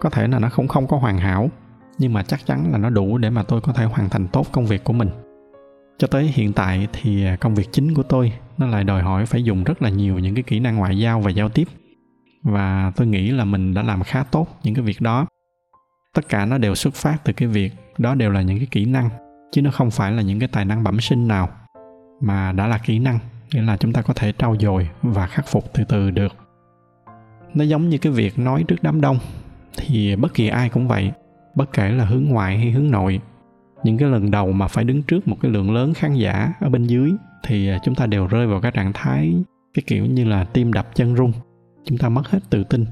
Có 0.00 0.10
thể 0.10 0.28
là 0.28 0.38
nó 0.38 0.48
không 0.48 0.68
không 0.68 0.86
có 0.86 0.96
hoàn 0.96 1.18
hảo, 1.18 1.50
nhưng 1.98 2.12
mà 2.12 2.22
chắc 2.22 2.46
chắn 2.46 2.72
là 2.72 2.78
nó 2.78 2.90
đủ 2.90 3.18
để 3.18 3.30
mà 3.30 3.42
tôi 3.42 3.60
có 3.60 3.72
thể 3.72 3.84
hoàn 3.84 4.08
thành 4.08 4.28
tốt 4.28 4.46
công 4.52 4.66
việc 4.66 4.84
của 4.84 4.92
mình 4.92 5.08
cho 5.98 6.06
tới 6.06 6.24
hiện 6.24 6.52
tại 6.52 6.88
thì 6.92 7.24
à, 7.24 7.36
công 7.36 7.54
việc 7.54 7.68
chính 7.72 7.94
của 7.94 8.02
tôi 8.02 8.32
nó 8.58 8.66
lại 8.66 8.84
đòi 8.84 9.02
hỏi 9.02 9.26
phải 9.26 9.42
dùng 9.42 9.64
rất 9.64 9.82
là 9.82 9.88
nhiều 9.88 10.18
những 10.18 10.34
cái 10.34 10.42
kỹ 10.42 10.60
năng 10.60 10.76
ngoại 10.76 10.98
giao 10.98 11.20
và 11.20 11.30
giao 11.30 11.48
tiếp. 11.48 11.68
Và 12.42 12.92
tôi 12.96 13.06
nghĩ 13.06 13.30
là 13.30 13.44
mình 13.44 13.74
đã 13.74 13.82
làm 13.82 14.02
khá 14.02 14.24
tốt 14.24 14.48
những 14.62 14.74
cái 14.74 14.84
việc 14.84 15.00
đó. 15.00 15.26
Tất 16.14 16.28
cả 16.28 16.44
nó 16.44 16.58
đều 16.58 16.74
xuất 16.74 16.94
phát 16.94 17.24
từ 17.24 17.32
cái 17.32 17.48
việc 17.48 17.72
đó 17.98 18.14
đều 18.14 18.30
là 18.30 18.42
những 18.42 18.58
cái 18.58 18.68
kỹ 18.70 18.84
năng, 18.84 19.08
chứ 19.52 19.62
nó 19.62 19.70
không 19.70 19.90
phải 19.90 20.12
là 20.12 20.22
những 20.22 20.38
cái 20.38 20.48
tài 20.48 20.64
năng 20.64 20.84
bẩm 20.84 21.00
sinh 21.00 21.28
nào, 21.28 21.48
mà 22.20 22.52
đã 22.52 22.66
là 22.66 22.78
kỹ 22.78 22.98
năng, 22.98 23.18
nghĩa 23.52 23.62
là 23.62 23.76
chúng 23.76 23.92
ta 23.92 24.02
có 24.02 24.14
thể 24.14 24.32
trau 24.38 24.56
dồi 24.60 24.88
và 25.02 25.26
khắc 25.26 25.48
phục 25.48 25.64
từ 25.74 25.84
từ 25.84 26.10
được. 26.10 26.36
Nó 27.54 27.64
giống 27.64 27.88
như 27.88 27.98
cái 27.98 28.12
việc 28.12 28.38
nói 28.38 28.64
trước 28.68 28.76
đám 28.82 29.00
đông, 29.00 29.18
thì 29.76 30.16
bất 30.16 30.34
kỳ 30.34 30.48
ai 30.48 30.68
cũng 30.68 30.88
vậy, 30.88 31.12
bất 31.54 31.72
kể 31.72 31.90
là 31.90 32.04
hướng 32.04 32.24
ngoại 32.24 32.58
hay 32.58 32.70
hướng 32.70 32.90
nội 32.90 33.20
những 33.84 33.98
cái 33.98 34.08
lần 34.08 34.30
đầu 34.30 34.52
mà 34.52 34.68
phải 34.68 34.84
đứng 34.84 35.02
trước 35.02 35.28
một 35.28 35.36
cái 35.40 35.50
lượng 35.50 35.74
lớn 35.74 35.94
khán 35.94 36.14
giả 36.14 36.52
ở 36.60 36.68
bên 36.68 36.86
dưới 36.86 37.12
thì 37.42 37.68
à, 37.68 37.78
chúng 37.84 37.94
ta 37.94 38.06
đều 38.06 38.26
rơi 38.26 38.46
vào 38.46 38.60
cái 38.60 38.72
trạng 38.72 38.92
thái 38.92 39.34
cái 39.74 39.82
kiểu 39.86 40.06
như 40.06 40.24
là 40.24 40.44
tim 40.44 40.72
đập 40.72 40.88
chân 40.94 41.16
rung. 41.16 41.32
Chúng 41.84 41.98
ta 41.98 42.08
mất 42.08 42.28
hết 42.28 42.38
tự 42.50 42.64
tin. 42.64 42.86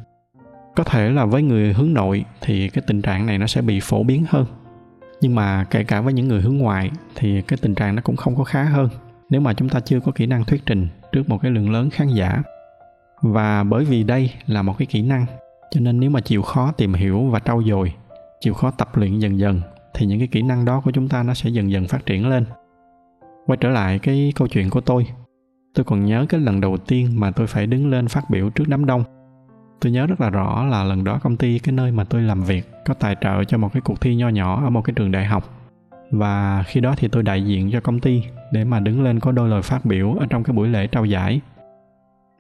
Có 0.77 0.85
thể 0.85 1.11
là 1.11 1.25
với 1.25 1.43
người 1.43 1.73
hướng 1.73 1.95
nội 1.95 2.25
thì 2.41 2.69
cái 2.69 2.85
tình 2.87 3.03
trạng 3.03 3.27
này 3.27 3.39
nó 3.39 3.47
sẽ 3.47 3.63
bị 3.63 3.81
phổ 3.83 4.03
biến 4.03 4.25
hơn. 4.29 4.47
Nhưng 5.21 5.35
mà 5.35 5.65
kể 5.71 5.85
cả 5.85 6.01
với 6.01 6.13
những 6.13 6.29
người 6.29 6.41
hướng 6.41 6.57
ngoại 6.57 6.91
thì 7.17 7.43
cái 7.43 7.59
tình 7.63 7.75
trạng 7.75 7.97
nó 7.97 8.03
cũng 8.03 8.17
không 8.17 8.37
có 8.37 8.45
khá 8.45 8.65
hơn. 8.65 8.89
Nếu 9.31 9.41
mà 9.41 9.55
chúng 9.55 9.69
ta 9.69 9.81
chưa 9.81 10.01
có 10.01 10.13
kỹ 10.13 10.27
năng 10.27 10.45
thuyết 10.45 10.63
trình 10.67 10.89
trước 11.13 11.29
một 11.29 11.39
cái 11.43 11.51
lượng 11.51 11.71
lớn 11.71 11.91
khán 11.91 12.09
giả. 12.09 12.43
Và 13.23 13.65
bởi 13.65 13.85
vì 13.85 14.05
đây 14.05 14.33
là 14.47 14.63
một 14.63 14.79
cái 14.79 14.87
kỹ 14.87 15.03
năng, 15.03 15.27
cho 15.71 15.81
nên 15.81 16.01
nếu 16.01 16.11
mà 16.11 16.21
chịu 16.21 16.43
khó 16.43 16.73
tìm 16.73 16.95
hiểu 16.95 17.23
và 17.23 17.39
trau 17.39 17.63
dồi, 17.63 17.93
chịu 18.41 18.55
khó 18.55 18.71
tập 18.71 18.97
luyện 18.97 19.19
dần 19.19 19.39
dần 19.39 19.61
thì 19.95 20.07
những 20.07 20.19
cái 20.19 20.29
kỹ 20.29 20.43
năng 20.43 20.65
đó 20.65 20.81
của 20.85 20.91
chúng 20.91 21.09
ta 21.09 21.23
nó 21.23 21.35
sẽ 21.35 21.51
dần 21.51 21.71
dần 21.71 21.89
phát 21.89 22.07
triển 22.07 22.29
lên. 22.29 22.45
Quay 23.47 23.57
trở 23.57 23.69
lại 23.69 23.99
cái 23.99 24.33
câu 24.37 24.49
chuyện 24.49 24.71
của 24.71 24.81
tôi. 24.81 25.07
Tôi 25.75 25.85
còn 25.85 26.05
nhớ 26.05 26.27
cái 26.29 26.41
lần 26.41 26.61
đầu 26.61 26.77
tiên 26.77 27.21
mà 27.21 27.31
tôi 27.31 27.47
phải 27.47 27.67
đứng 27.67 27.91
lên 27.91 28.09
phát 28.09 28.31
biểu 28.31 28.51
trước 28.51 28.65
đám 28.69 28.87
đông. 28.87 29.05
Tôi 29.81 29.93
nhớ 29.93 30.07
rất 30.07 30.21
là 30.21 30.31
rõ 30.31 30.65
là 30.65 30.85
lần 30.85 31.05
đó 31.05 31.19
công 31.23 31.37
ty, 31.37 31.59
cái 31.59 31.73
nơi 31.73 31.93
mà 31.93 32.05
tôi 32.05 32.23
làm 32.23 32.43
việc, 32.43 32.71
có 32.85 32.95
tài 32.95 33.17
trợ 33.21 33.45
cho 33.45 33.59
một 33.59 33.73
cái 33.73 33.81
cuộc 33.81 34.01
thi 34.01 34.17
nho 34.17 34.29
nhỏ 34.29 34.65
ở 34.65 34.71
một 34.71 34.85
cái 34.85 34.95
trường 34.95 35.13
đại 35.13 35.25
học. 35.25 35.45
Và 36.11 36.65
khi 36.67 36.81
đó 36.81 36.95
thì 36.97 37.09
tôi 37.09 37.23
đại 37.23 37.45
diện 37.45 37.71
cho 37.71 37.81
công 37.81 38.01
ty 38.01 38.23
để 38.53 38.65
mà 38.65 38.81
đứng 38.81 39.03
lên 39.03 39.21
có 39.21 39.33
đôi 39.33 39.49
lời 39.49 39.63
phát 39.63 39.85
biểu 39.85 40.15
ở 40.15 40.27
trong 40.31 40.45
cái 40.45 40.57
buổi 40.57 40.69
lễ 40.69 40.87
trao 40.87 41.05
giải. 41.05 41.41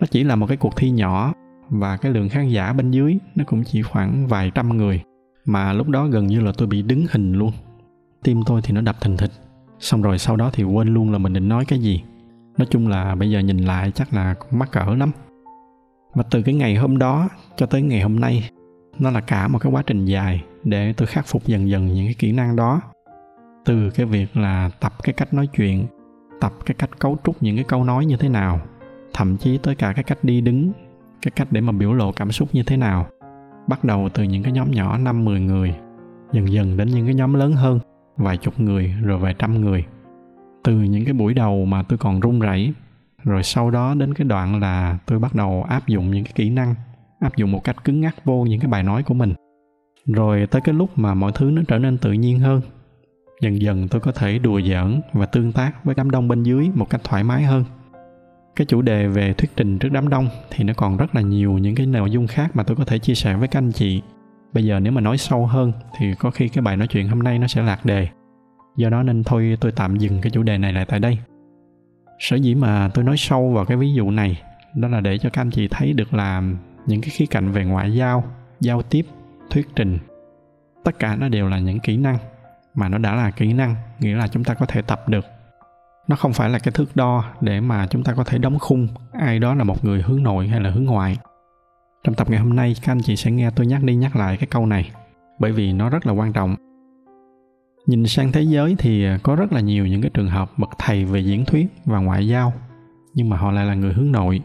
Nó 0.01 0.07
chỉ 0.11 0.25
là 0.25 0.37
một 0.37 0.47
cái 0.47 0.57
cuộc 0.57 0.77
thi 0.77 0.91
nhỏ 0.91 1.33
và 1.69 1.97
cái 1.97 2.13
lượng 2.13 2.29
khán 2.29 2.49
giả 2.49 2.73
bên 2.73 2.91
dưới 2.91 3.19
nó 3.35 3.45
cũng 3.47 3.65
chỉ 3.65 3.83
khoảng 3.83 4.27
vài 4.27 4.51
trăm 4.55 4.77
người 4.77 5.03
mà 5.45 5.73
lúc 5.73 5.89
đó 5.89 6.07
gần 6.07 6.27
như 6.27 6.41
là 6.41 6.53
tôi 6.59 6.69
bị 6.69 6.83
đứng 6.83 7.07
hình 7.11 7.33
luôn. 7.33 7.53
Tim 8.23 8.43
tôi 8.47 8.61
thì 8.63 8.73
nó 8.73 8.81
đập 8.81 9.01
thình 9.01 9.17
thịch 9.17 9.31
xong 9.79 10.03
rồi 10.03 10.19
sau 10.19 10.37
đó 10.37 10.51
thì 10.53 10.65
quên 10.65 10.95
luôn 10.95 11.13
là 11.13 11.19
mình 11.19 11.33
định 11.33 11.49
nói 11.49 11.65
cái 11.65 11.79
gì. 11.79 12.03
Nói 12.59 12.67
chung 12.71 12.89
là 12.89 13.15
bây 13.15 13.31
giờ 13.31 13.39
nhìn 13.39 13.59
lại 13.59 13.91
chắc 13.95 14.15
là 14.15 14.35
cũng 14.35 14.59
mắc 14.59 14.73
cỡ 14.73 14.95
lắm. 14.95 15.11
Mà 16.15 16.23
từ 16.31 16.43
cái 16.43 16.55
ngày 16.55 16.77
hôm 16.77 16.99
đó 16.99 17.29
cho 17.57 17.67
tới 17.67 17.83
ngày 17.83 18.01
hôm 18.01 18.21
nay, 18.21 18.51
nó 18.99 19.11
là 19.11 19.21
cả 19.21 19.49
một 19.49 19.59
cái 19.59 19.73
quá 19.73 19.83
trình 19.87 20.05
dài 20.05 20.45
để 20.65 20.93
tôi 20.93 21.07
khắc 21.07 21.27
phục 21.27 21.47
dần 21.47 21.69
dần 21.69 21.87
những 21.87 22.07
cái 22.07 22.15
kỹ 22.15 22.33
năng 22.33 22.57
đó. 22.57 22.81
Từ 23.65 23.91
cái 23.91 24.07
việc 24.07 24.37
là 24.37 24.71
tập 24.81 24.93
cái 25.03 25.13
cách 25.13 25.35
nói 25.35 25.47
chuyện, 25.47 25.87
tập 26.41 26.53
cái 26.67 26.75
cách 26.79 26.99
cấu 26.99 27.17
trúc 27.25 27.43
những 27.43 27.57
cái 27.57 27.65
câu 27.65 27.85
nói 27.85 28.07
như 28.07 28.17
thế 28.17 28.29
nào, 28.29 28.61
thậm 29.13 29.37
chí 29.37 29.59
tới 29.59 29.75
cả 29.75 29.93
cái 29.93 30.05
cách 30.05 30.25
đi 30.25 30.41
đứng, 30.41 30.73
cái 31.23 31.33
cách 31.37 31.49
để 31.51 31.61
mà 31.61 31.73
biểu 31.73 31.93
lộ 31.93 32.13
cảm 32.13 32.33
xúc 32.33 32.49
như 32.53 32.63
thế 32.63 32.77
nào 32.77 33.07
bắt 33.71 33.85
đầu 33.85 34.09
từ 34.15 34.23
những 34.23 34.43
cái 34.43 34.53
nhóm 34.53 34.71
nhỏ, 34.71 34.99
năm 34.99 35.25
mười 35.25 35.41
người, 35.41 35.75
dần 36.33 36.53
dần 36.53 36.77
đến 36.77 36.89
những 36.89 37.07
cái 37.07 37.15
nhóm 37.15 37.35
lớn 37.35 37.53
hơn, 37.53 37.79
vài 38.17 38.37
chục 38.37 38.61
người, 38.61 38.95
rồi 39.03 39.19
vài 39.19 39.35
trăm 39.39 39.61
người. 39.61 39.85
Từ 40.65 40.73
những 40.73 41.05
cái 41.05 41.15
buổi 41.15 41.35
đầu 41.35 41.65
mà 41.65 41.83
tôi 41.83 41.99
còn 41.99 42.21
run 42.21 42.41
rẩy, 42.41 42.73
rồi 43.25 43.43
sau 43.43 43.71
đó 43.71 43.95
đến 43.95 44.15
cái 44.15 44.27
đoạn 44.27 44.61
là 44.61 44.99
tôi 45.07 45.19
bắt 45.19 45.35
đầu 45.35 45.63
áp 45.69 45.89
dụng 45.89 46.11
những 46.11 46.25
cái 46.25 46.33
kỹ 46.37 46.51
năng, 46.51 46.75
áp 47.21 47.37
dụng 47.37 47.53
một 47.53 47.65
cách 47.65 47.85
cứng 47.85 48.01
ngắc 48.01 48.25
vô 48.25 48.45
những 48.45 48.61
cái 48.61 48.71
bài 48.71 48.83
nói 48.83 49.03
của 49.03 49.15
mình. 49.15 49.35
Rồi 50.07 50.47
tới 50.51 50.61
cái 50.61 50.75
lúc 50.75 50.99
mà 50.99 51.15
mọi 51.15 51.33
thứ 51.35 51.51
nó 51.51 51.63
trở 51.69 51.79
nên 51.79 51.99
tự 51.99 52.13
nhiên 52.13 52.39
hơn, 52.39 52.61
dần 53.41 53.61
dần 53.61 53.89
tôi 53.89 54.01
có 54.01 54.13
thể 54.13 54.39
đùa 54.39 54.61
giỡn 54.61 55.01
và 55.13 55.27
tương 55.27 55.53
tác 55.53 55.85
với 55.85 55.95
đám 55.95 56.11
đông 56.11 56.29
bên 56.29 56.43
dưới 56.43 56.71
một 56.75 56.91
cách 56.91 57.01
thoải 57.05 57.25
mái 57.25 57.43
hơn 57.43 57.65
cái 58.57 58.67
chủ 58.67 58.83
đề 58.83 59.07
về 59.07 59.33
thuyết 59.33 59.51
trình 59.57 59.79
trước 59.79 59.89
đám 59.93 60.09
đông 60.09 60.29
thì 60.51 60.65
nó 60.65 60.73
còn 60.77 60.97
rất 60.97 61.15
là 61.15 61.21
nhiều 61.21 61.59
những 61.59 61.75
cái 61.75 61.87
nội 61.87 62.11
dung 62.11 62.27
khác 62.27 62.57
mà 62.57 62.63
tôi 62.63 62.77
có 62.77 62.85
thể 62.85 62.99
chia 62.99 63.15
sẻ 63.15 63.37
với 63.37 63.49
các 63.49 63.59
anh 63.59 63.73
chị. 63.73 64.03
Bây 64.53 64.65
giờ 64.65 64.81
nếu 64.81 64.93
mà 64.93 65.01
nói 65.01 65.19
sâu 65.19 65.47
hơn 65.47 65.73
thì 65.99 66.15
có 66.15 66.31
khi 66.31 66.49
cái 66.49 66.63
bài 66.63 66.77
nói 66.77 66.89
chuyện 66.89 67.09
hôm 67.09 67.19
nay 67.19 67.39
nó 67.39 67.47
sẽ 67.47 67.63
lạc 67.63 67.85
đề. 67.85 68.09
Do 68.77 68.91
đó 68.91 69.03
nên 69.03 69.25
thôi 69.25 69.57
tôi 69.61 69.73
tạm 69.73 69.97
dừng 69.97 70.21
cái 70.21 70.31
chủ 70.31 70.43
đề 70.43 70.59
này 70.59 70.73
lại 70.73 70.85
tại 70.89 71.01
đây. 71.01 71.19
Sở 72.19 72.37
dĩ 72.37 72.55
mà 72.55 72.91
tôi 72.95 73.05
nói 73.05 73.17
sâu 73.17 73.51
vào 73.51 73.65
cái 73.65 73.77
ví 73.77 73.95
dụ 73.95 74.11
này, 74.11 74.43
đó 74.75 74.89
là 74.89 75.01
để 75.01 75.19
cho 75.19 75.31
các 75.31 75.43
anh 75.43 75.51
chị 75.51 75.69
thấy 75.69 75.93
được 75.93 76.15
là 76.15 76.43
những 76.87 77.01
cái 77.01 77.11
khía 77.11 77.27
cạnh 77.27 77.53
về 77.53 77.65
ngoại 77.65 77.95
giao 77.95 78.25
giao 78.61 78.83
tiếp, 78.83 79.07
thuyết 79.51 79.69
trình, 79.77 79.99
tất 80.85 80.99
cả 80.99 81.17
nó 81.17 81.29
đều 81.29 81.49
là 81.49 81.59
những 81.59 81.81
kỹ 81.81 81.97
năng. 81.97 82.19
Mà 82.75 82.89
nó 82.89 82.99
đã 82.99 83.15
là 83.15 83.31
kỹ 83.31 83.53
năng, 83.53 83.75
nghĩa 84.01 84.17
là 84.17 84.29
chúng 84.29 84.45
ta 84.45 84.55
có 84.55 84.67
thể 84.67 84.83
tập 84.83 85.09
được 85.09 85.25
nó 86.11 86.17
không 86.17 86.33
phải 86.33 86.51
là 86.51 86.59
cái 86.59 86.73
thước 86.73 86.97
đo 86.97 87.25
để 87.41 87.61
mà 87.61 87.87
chúng 87.87 88.05
ta 88.05 88.13
có 88.13 88.25
thể 88.25 88.39
đóng 88.39 88.59
khung 88.59 88.89
ai 89.13 89.39
đó 89.39 89.55
là 89.55 89.65
một 89.65 89.85
người 89.85 90.03
hướng 90.03 90.23
nội 90.23 90.49
hay 90.49 90.61
là 90.61 90.71
hướng 90.71 90.85
ngoại. 90.85 91.17
Trong 92.05 92.15
tập 92.15 92.31
ngày 92.31 92.41
hôm 92.41 92.57
nay, 92.57 92.77
các 92.83 92.93
anh 92.93 93.03
chị 93.03 93.17
sẽ 93.17 93.31
nghe 93.31 93.51
tôi 93.51 93.67
nhắc 93.67 93.83
đi 93.83 93.95
nhắc 93.95 94.17
lại 94.17 94.37
cái 94.37 94.47
câu 94.47 94.67
này, 94.67 94.91
bởi 95.39 95.53
vì 95.53 95.73
nó 95.73 95.91
rất 95.91 96.07
là 96.07 96.13
quan 96.13 96.33
trọng. 96.33 96.57
Nhìn 97.87 98.07
sang 98.07 98.33
thế 98.33 98.43
giới 98.43 98.77
thì 98.79 99.07
có 99.23 99.37
rất 99.37 99.53
là 99.53 99.61
nhiều 99.61 99.87
những 99.87 100.03
cái 100.03 100.11
trường 100.15 100.29
hợp 100.29 100.51
bậc 100.57 100.71
thầy 100.79 101.05
về 101.05 101.21
diễn 101.21 101.45
thuyết 101.45 101.67
và 101.85 101.99
ngoại 101.99 102.29
giao, 102.29 102.53
nhưng 103.15 103.29
mà 103.29 103.37
họ 103.37 103.51
lại 103.51 103.65
là 103.65 103.75
người 103.75 103.93
hướng 103.93 104.13
nội. 104.13 104.41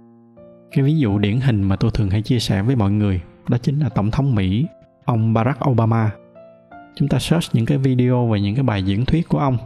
Cái 0.72 0.86
ví 0.86 0.98
dụ 0.98 1.18
điển 1.18 1.40
hình 1.40 1.64
mà 1.64 1.76
tôi 1.76 1.92
thường 1.94 2.10
hay 2.10 2.22
chia 2.22 2.40
sẻ 2.40 2.62
với 2.62 2.76
mọi 2.76 2.92
người 2.92 3.22
đó 3.48 3.58
chính 3.58 3.80
là 3.80 3.90
tổng 3.90 4.12
thống 4.12 4.36
mỹ, 4.36 4.66
ông 5.06 5.34
barack 5.34 5.70
obama. 5.70 6.12
Chúng 6.96 7.08
ta 7.08 7.20
search 7.20 7.56
những 7.56 7.66
cái 7.66 7.78
video 7.78 8.28
về 8.28 8.42
những 8.42 8.56
cái 8.56 8.64
bài 8.64 8.84
diễn 8.84 9.06
thuyết 9.06 9.30
của 9.30 9.40
ông 9.40 9.58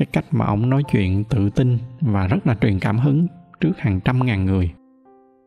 cái 0.00 0.06
cách 0.12 0.24
mà 0.30 0.46
ông 0.46 0.70
nói 0.70 0.82
chuyện 0.92 1.24
tự 1.24 1.50
tin 1.50 1.78
và 2.00 2.26
rất 2.26 2.46
là 2.46 2.56
truyền 2.60 2.78
cảm 2.78 2.98
hứng 2.98 3.26
trước 3.60 3.78
hàng 3.78 4.00
trăm 4.00 4.26
ngàn 4.26 4.44
người. 4.44 4.70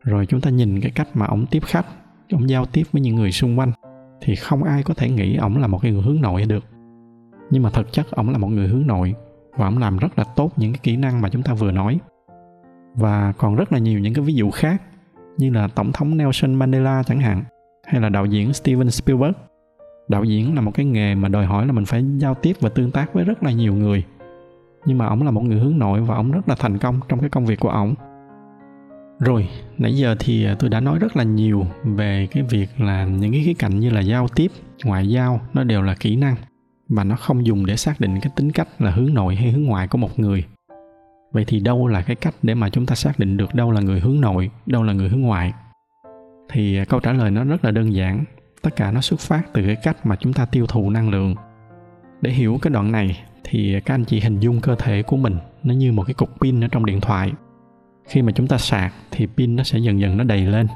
Rồi 0.04 0.26
chúng 0.26 0.40
ta 0.40 0.50
nhìn 0.50 0.80
cái 0.80 0.90
cách 0.94 1.08
mà 1.14 1.26
ông 1.26 1.46
tiếp 1.46 1.62
khách, 1.64 1.86
ông 2.32 2.48
giao 2.48 2.66
tiếp 2.66 2.82
với 2.92 3.02
những 3.02 3.16
người 3.16 3.32
xung 3.32 3.58
quanh, 3.58 3.72
thì 4.20 4.34
không 4.34 4.62
ai 4.62 4.82
có 4.82 4.94
thể 4.94 5.10
nghĩ 5.10 5.36
ông 5.36 5.56
là 5.56 5.66
một 5.66 5.78
cái 5.82 5.92
người 5.92 6.02
hướng 6.02 6.20
nội 6.20 6.44
được. 6.44 6.64
Nhưng 7.50 7.62
mà 7.62 7.70
thực 7.70 7.92
chất 7.92 8.10
ông 8.10 8.30
là 8.30 8.38
một 8.38 8.48
người 8.48 8.68
hướng 8.68 8.86
nội 8.86 9.14
và 9.56 9.66
ông 9.66 9.78
làm 9.78 9.96
rất 9.96 10.18
là 10.18 10.24
tốt 10.24 10.52
những 10.56 10.72
cái 10.72 10.80
kỹ 10.82 10.96
năng 10.96 11.20
mà 11.20 11.28
chúng 11.28 11.42
ta 11.42 11.54
vừa 11.54 11.72
nói. 11.72 11.98
Và 12.94 13.32
còn 13.38 13.56
rất 13.56 13.72
là 13.72 13.78
nhiều 13.78 14.00
những 14.00 14.14
cái 14.14 14.24
ví 14.24 14.34
dụ 14.34 14.50
khác 14.50 14.82
như 15.38 15.50
là 15.50 15.68
tổng 15.68 15.92
thống 15.92 16.16
Nelson 16.16 16.54
Mandela 16.54 17.02
chẳng 17.02 17.20
hạn, 17.20 17.44
hay 17.86 18.00
là 18.00 18.08
đạo 18.08 18.26
diễn 18.26 18.52
Steven 18.52 18.90
Spielberg. 18.90 19.34
Đạo 20.08 20.24
diễn 20.24 20.54
là 20.54 20.60
một 20.60 20.70
cái 20.74 20.86
nghề 20.86 21.14
mà 21.14 21.28
đòi 21.28 21.46
hỏi 21.46 21.66
là 21.66 21.72
mình 21.72 21.84
phải 21.84 22.04
giao 22.18 22.34
tiếp 22.34 22.56
và 22.60 22.68
tương 22.68 22.90
tác 22.90 23.14
với 23.14 23.24
rất 23.24 23.42
là 23.42 23.52
nhiều 23.52 23.74
người 23.74 24.04
nhưng 24.86 24.98
mà 24.98 25.06
ông 25.06 25.22
là 25.22 25.30
một 25.30 25.44
người 25.44 25.58
hướng 25.58 25.78
nội 25.78 26.00
và 26.00 26.14
ông 26.14 26.32
rất 26.32 26.48
là 26.48 26.54
thành 26.58 26.78
công 26.78 27.00
trong 27.08 27.20
cái 27.20 27.28
công 27.28 27.46
việc 27.46 27.60
của 27.60 27.70
ông 27.70 27.94
rồi, 29.20 29.48
nãy 29.78 29.96
giờ 29.96 30.16
thì 30.18 30.44
à, 30.44 30.56
tôi 30.58 30.70
đã 30.70 30.80
nói 30.80 30.98
rất 30.98 31.16
là 31.16 31.24
nhiều 31.24 31.66
về 31.84 32.28
cái 32.30 32.42
việc 32.42 32.68
là 32.78 33.04
những 33.04 33.32
cái 33.32 33.42
khía 33.44 33.54
cạnh 33.54 33.80
như 33.80 33.90
là 33.90 34.00
giao 34.00 34.28
tiếp, 34.28 34.50
ngoại 34.84 35.08
giao, 35.08 35.40
nó 35.52 35.64
đều 35.64 35.82
là 35.82 35.94
kỹ 36.00 36.16
năng 36.16 36.36
và 36.88 37.04
nó 37.04 37.16
không 37.16 37.46
dùng 37.46 37.66
để 37.66 37.76
xác 37.76 38.00
định 38.00 38.20
cái 38.20 38.32
tính 38.36 38.52
cách 38.52 38.68
là 38.78 38.90
hướng 38.90 39.14
nội 39.14 39.34
hay 39.34 39.50
hướng 39.52 39.64
ngoại 39.64 39.88
của 39.88 39.98
một 39.98 40.18
người. 40.18 40.44
Vậy 41.32 41.44
thì 41.46 41.60
đâu 41.60 41.86
là 41.86 42.02
cái 42.02 42.16
cách 42.16 42.34
để 42.42 42.54
mà 42.54 42.70
chúng 42.70 42.86
ta 42.86 42.94
xác 42.94 43.18
định 43.18 43.36
được 43.36 43.54
đâu 43.54 43.70
là 43.70 43.80
người 43.80 44.00
hướng 44.00 44.20
nội, 44.20 44.50
đâu 44.66 44.82
là 44.82 44.92
người 44.92 45.08
hướng 45.08 45.20
ngoại? 45.20 45.52
Thì 46.48 46.76
à, 46.76 46.84
câu 46.84 47.00
trả 47.00 47.12
lời 47.12 47.30
nó 47.30 47.44
rất 47.44 47.64
là 47.64 47.70
đơn 47.70 47.94
giản. 47.94 48.24
Tất 48.62 48.76
cả 48.76 48.92
nó 48.92 49.00
xuất 49.00 49.20
phát 49.20 49.42
từ 49.52 49.62
cái 49.66 49.76
cách 49.82 50.06
mà 50.06 50.16
chúng 50.16 50.32
ta 50.32 50.46
tiêu 50.46 50.66
thụ 50.66 50.90
năng 50.90 51.10
lượng. 51.10 51.34
Để 52.20 52.30
hiểu 52.30 52.58
cái 52.62 52.70
đoạn 52.70 52.92
này 52.92 53.24
thì 53.44 53.80
các 53.80 53.94
anh 53.94 54.04
chị 54.04 54.20
hình 54.20 54.40
dung 54.40 54.60
cơ 54.60 54.76
thể 54.78 55.02
của 55.02 55.16
mình 55.16 55.36
nó 55.62 55.74
như 55.74 55.92
một 55.92 56.02
cái 56.06 56.14
cục 56.14 56.40
pin 56.40 56.64
ở 56.64 56.68
trong 56.68 56.86
điện 56.86 57.00
thoại. 57.00 57.32
Khi 58.04 58.22
mà 58.22 58.32
chúng 58.32 58.46
ta 58.46 58.58
sạc 58.58 58.92
thì 59.10 59.26
pin 59.36 59.56
nó 59.56 59.62
sẽ 59.62 59.78
dần 59.78 60.00
dần 60.00 60.16
nó 60.16 60.24
đầy 60.24 60.40
lên. 60.40 60.66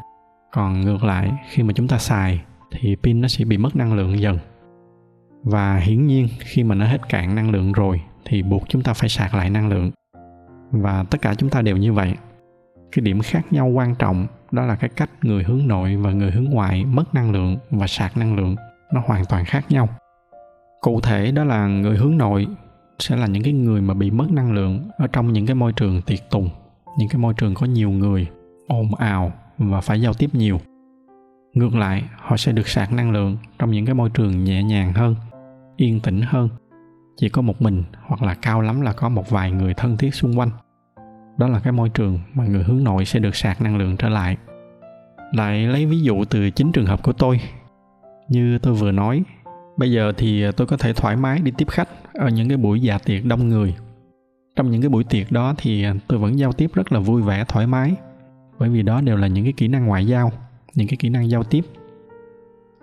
Còn 0.53 0.81
ngược 0.81 1.05
lại, 1.05 1.33
khi 1.51 1.63
mà 1.63 1.73
chúng 1.73 1.89
ta 1.89 1.99
xài 1.99 2.41
thì 2.71 2.97
pin 3.03 3.21
nó 3.21 3.29
sẽ 3.29 3.45
bị 3.45 3.59
mất 3.59 3.77
năng 3.77 3.95
lượng 3.95 4.21
dần. 4.21 4.39
Và 5.43 5.77
hiển 5.77 6.07
nhiên, 6.07 6.29
khi 6.39 6.65
mà 6.65 6.75
nó 6.75 6.87
hết 6.87 7.09
cạn 7.09 7.35
năng 7.35 7.51
lượng 7.51 7.73
rồi 7.73 8.01
thì 8.25 8.43
buộc 8.43 8.69
chúng 8.69 8.83
ta 8.83 8.93
phải 8.93 9.09
sạc 9.09 9.35
lại 9.35 9.51
năng 9.51 9.69
lượng. 9.69 9.91
Và 10.71 11.05
tất 11.11 11.23
cả 11.23 11.35
chúng 11.35 11.51
ta 11.51 11.63
đều 11.63 11.77
như 11.77 11.93
vậy. 11.93 12.15
Cái 12.93 13.03
điểm 13.03 13.21
khác 13.21 13.53
nhau 13.53 13.67
quan 13.67 13.95
trọng 13.95 14.27
đó 14.51 14.67
là 14.67 14.75
cái 14.75 14.91
cách 14.97 15.11
người 15.23 15.45
hướng 15.45 15.69
nội 15.69 15.97
và 15.97 16.13
người 16.13 16.31
hướng 16.31 16.45
ngoại 16.45 16.85
mất 16.85 17.15
năng 17.15 17.31
lượng 17.31 17.57
và 17.71 17.87
sạc 17.87 18.17
năng 18.17 18.37
lượng 18.37 18.57
nó 18.93 19.03
hoàn 19.07 19.25
toàn 19.25 19.45
khác 19.45 19.65
nhau 19.69 19.89
cụ 20.81 21.01
thể 21.01 21.31
đó 21.31 21.45
là 21.45 21.67
người 21.67 21.97
hướng 21.97 22.19
nội 22.19 22.47
sẽ 22.99 23.17
là 23.17 23.27
những 23.27 23.43
cái 23.43 23.53
người 23.53 23.81
mà 23.81 23.95
bị 23.95 24.11
mất 24.11 24.31
năng 24.31 24.53
lượng 24.53 24.89
ở 24.99 25.07
trong 25.07 25.33
những 25.33 25.47
cái 25.47 25.55
môi 25.55 25.73
trường 25.73 26.03
tiệc 26.03 26.31
tùng, 26.31 26.49
những 26.99 27.09
cái 27.09 27.19
môi 27.19 27.35
trường 27.37 27.55
có 27.55 27.67
nhiều 27.67 27.91
người, 27.91 28.27
ồn 28.69 28.95
ào 28.95 29.33
và 29.59 29.81
phải 29.81 30.01
giao 30.01 30.15
tiếp 30.15 30.31
nhiều. 30.33 30.61
Ngược 31.55 31.75
lại, 31.75 32.05
họ 32.17 32.37
sẽ 32.37 32.53
được 32.53 32.69
sạc 32.69 32.93
năng 32.93 33.11
lượng 33.11 33.37
trong 33.59 33.71
những 33.71 33.87
cái 33.87 33.95
môi 33.95 34.11
trường 34.11 34.45
nhẹ 34.45 34.63
nhàng 34.63 34.93
hơn, 34.93 35.15
yên 35.77 36.01
tĩnh 36.01 36.23
hơn. 36.23 36.49
Chỉ 37.17 37.29
có 37.29 37.43
một 37.43 37.63
mình 37.63 37.83
hoặc 38.07 38.23
là 38.23 38.35
cao 38.35 38.61
lắm 38.61 38.81
là 38.81 38.93
có 38.93 39.09
một 39.09 39.31
vài 39.31 39.51
người 39.51 39.75
thân 39.75 39.97
thiết 39.97 40.15
xung 40.15 40.39
quanh. 40.39 40.51
Đó 41.39 41.49
là 41.49 41.61
cái 41.61 41.73
môi 41.73 41.89
trường 41.89 42.19
mà 42.35 42.45
người 42.47 42.63
hướng 42.63 42.85
nội 42.85 43.05
sẽ 43.05 43.21
được 43.21 43.37
sạc 43.37 43.63
năng 43.63 43.77
lượng 43.77 43.97
trở 43.97 44.09
lại. 44.09 44.37
Lại 45.33 45.67
lấy 45.67 45.87
ví 45.87 46.01
dụ 46.01 46.25
từ 46.25 46.51
chính 46.51 46.73
trường 46.73 46.87
hợp 46.87 47.03
của 47.03 47.13
tôi. 47.13 47.41
Như 48.29 48.59
tôi 48.59 48.75
vừa 48.75 48.93
nói 48.93 49.23
bây 49.79 49.93
giờ 49.93 50.13
thì 50.17 50.43
à, 50.43 50.53
tôi 50.53 50.67
có 50.67 50.77
thể 50.77 50.93
thoải 50.93 51.17
mái 51.17 51.39
đi 51.39 51.53
tiếp 51.59 51.69
khách 51.71 51.89
ở 52.15 52.29
những 52.29 52.49
cái 52.49 52.57
buổi 52.57 52.81
dạ 52.81 52.99
tiệc 52.99 53.25
đông 53.25 53.49
người. 53.49 53.75
Trong 54.57 54.71
những 54.71 54.83
cái 54.83 54.89
buổi 54.89 55.05
tiệc 55.05 55.33
đó 55.33 55.55
thì 55.59 55.85
à, 55.85 55.95
tôi 56.09 56.19
vẫn 56.19 56.39
giao 56.39 56.53
tiếp 56.53 56.71
rất 56.75 56.93
là 56.93 57.01
vui 57.01 57.23
vẻ, 57.23 57.45
thoải 57.49 57.67
mái. 57.67 57.95
Bởi 58.59 58.69
vì 58.69 58.83
đó 58.83 59.01
đều 59.01 59.17
là 59.17 59.27
những 59.27 59.45
cái 59.45 59.53
kỹ 59.53 59.69
năng 59.69 59.87
ngoại 59.87 60.07
giao, 60.07 60.33
những 60.75 60.89
cái 60.89 60.97
kỹ 60.97 61.09
năng 61.09 61.31
giao 61.31 61.45
tiếp. 61.45 61.65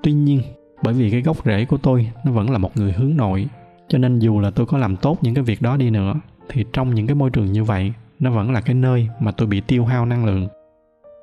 Tuy 0.03 0.11
nhiên, 0.11 0.41
bởi 0.83 0.93
vì 0.93 1.09
cái 1.09 1.21
gốc 1.21 1.37
rễ 1.45 1.65
của 1.65 1.77
tôi 1.77 2.11
nó 2.25 2.31
vẫn 2.31 2.49
là 2.49 2.57
một 2.57 2.77
người 2.77 2.91
hướng 2.91 3.17
nội, 3.17 3.47
cho 3.87 3.97
nên 3.97 4.19
dù 4.19 4.39
là 4.39 4.51
tôi 4.51 4.65
có 4.65 4.77
làm 4.77 4.95
tốt 4.95 5.17
những 5.21 5.33
cái 5.33 5.43
việc 5.43 5.61
đó 5.61 5.77
đi 5.77 5.89
nữa, 5.89 6.13
thì 6.49 6.65
trong 6.73 6.95
những 6.95 7.07
cái 7.07 7.15
môi 7.15 7.29
trường 7.29 7.51
như 7.51 7.63
vậy, 7.63 7.93
nó 8.19 8.31
vẫn 8.31 8.51
là 8.51 8.61
cái 8.61 8.75
nơi 8.75 9.07
mà 9.19 9.31
tôi 9.31 9.47
bị 9.47 9.61
tiêu 9.61 9.85
hao 9.85 10.05
năng 10.05 10.25
lượng. 10.25 10.47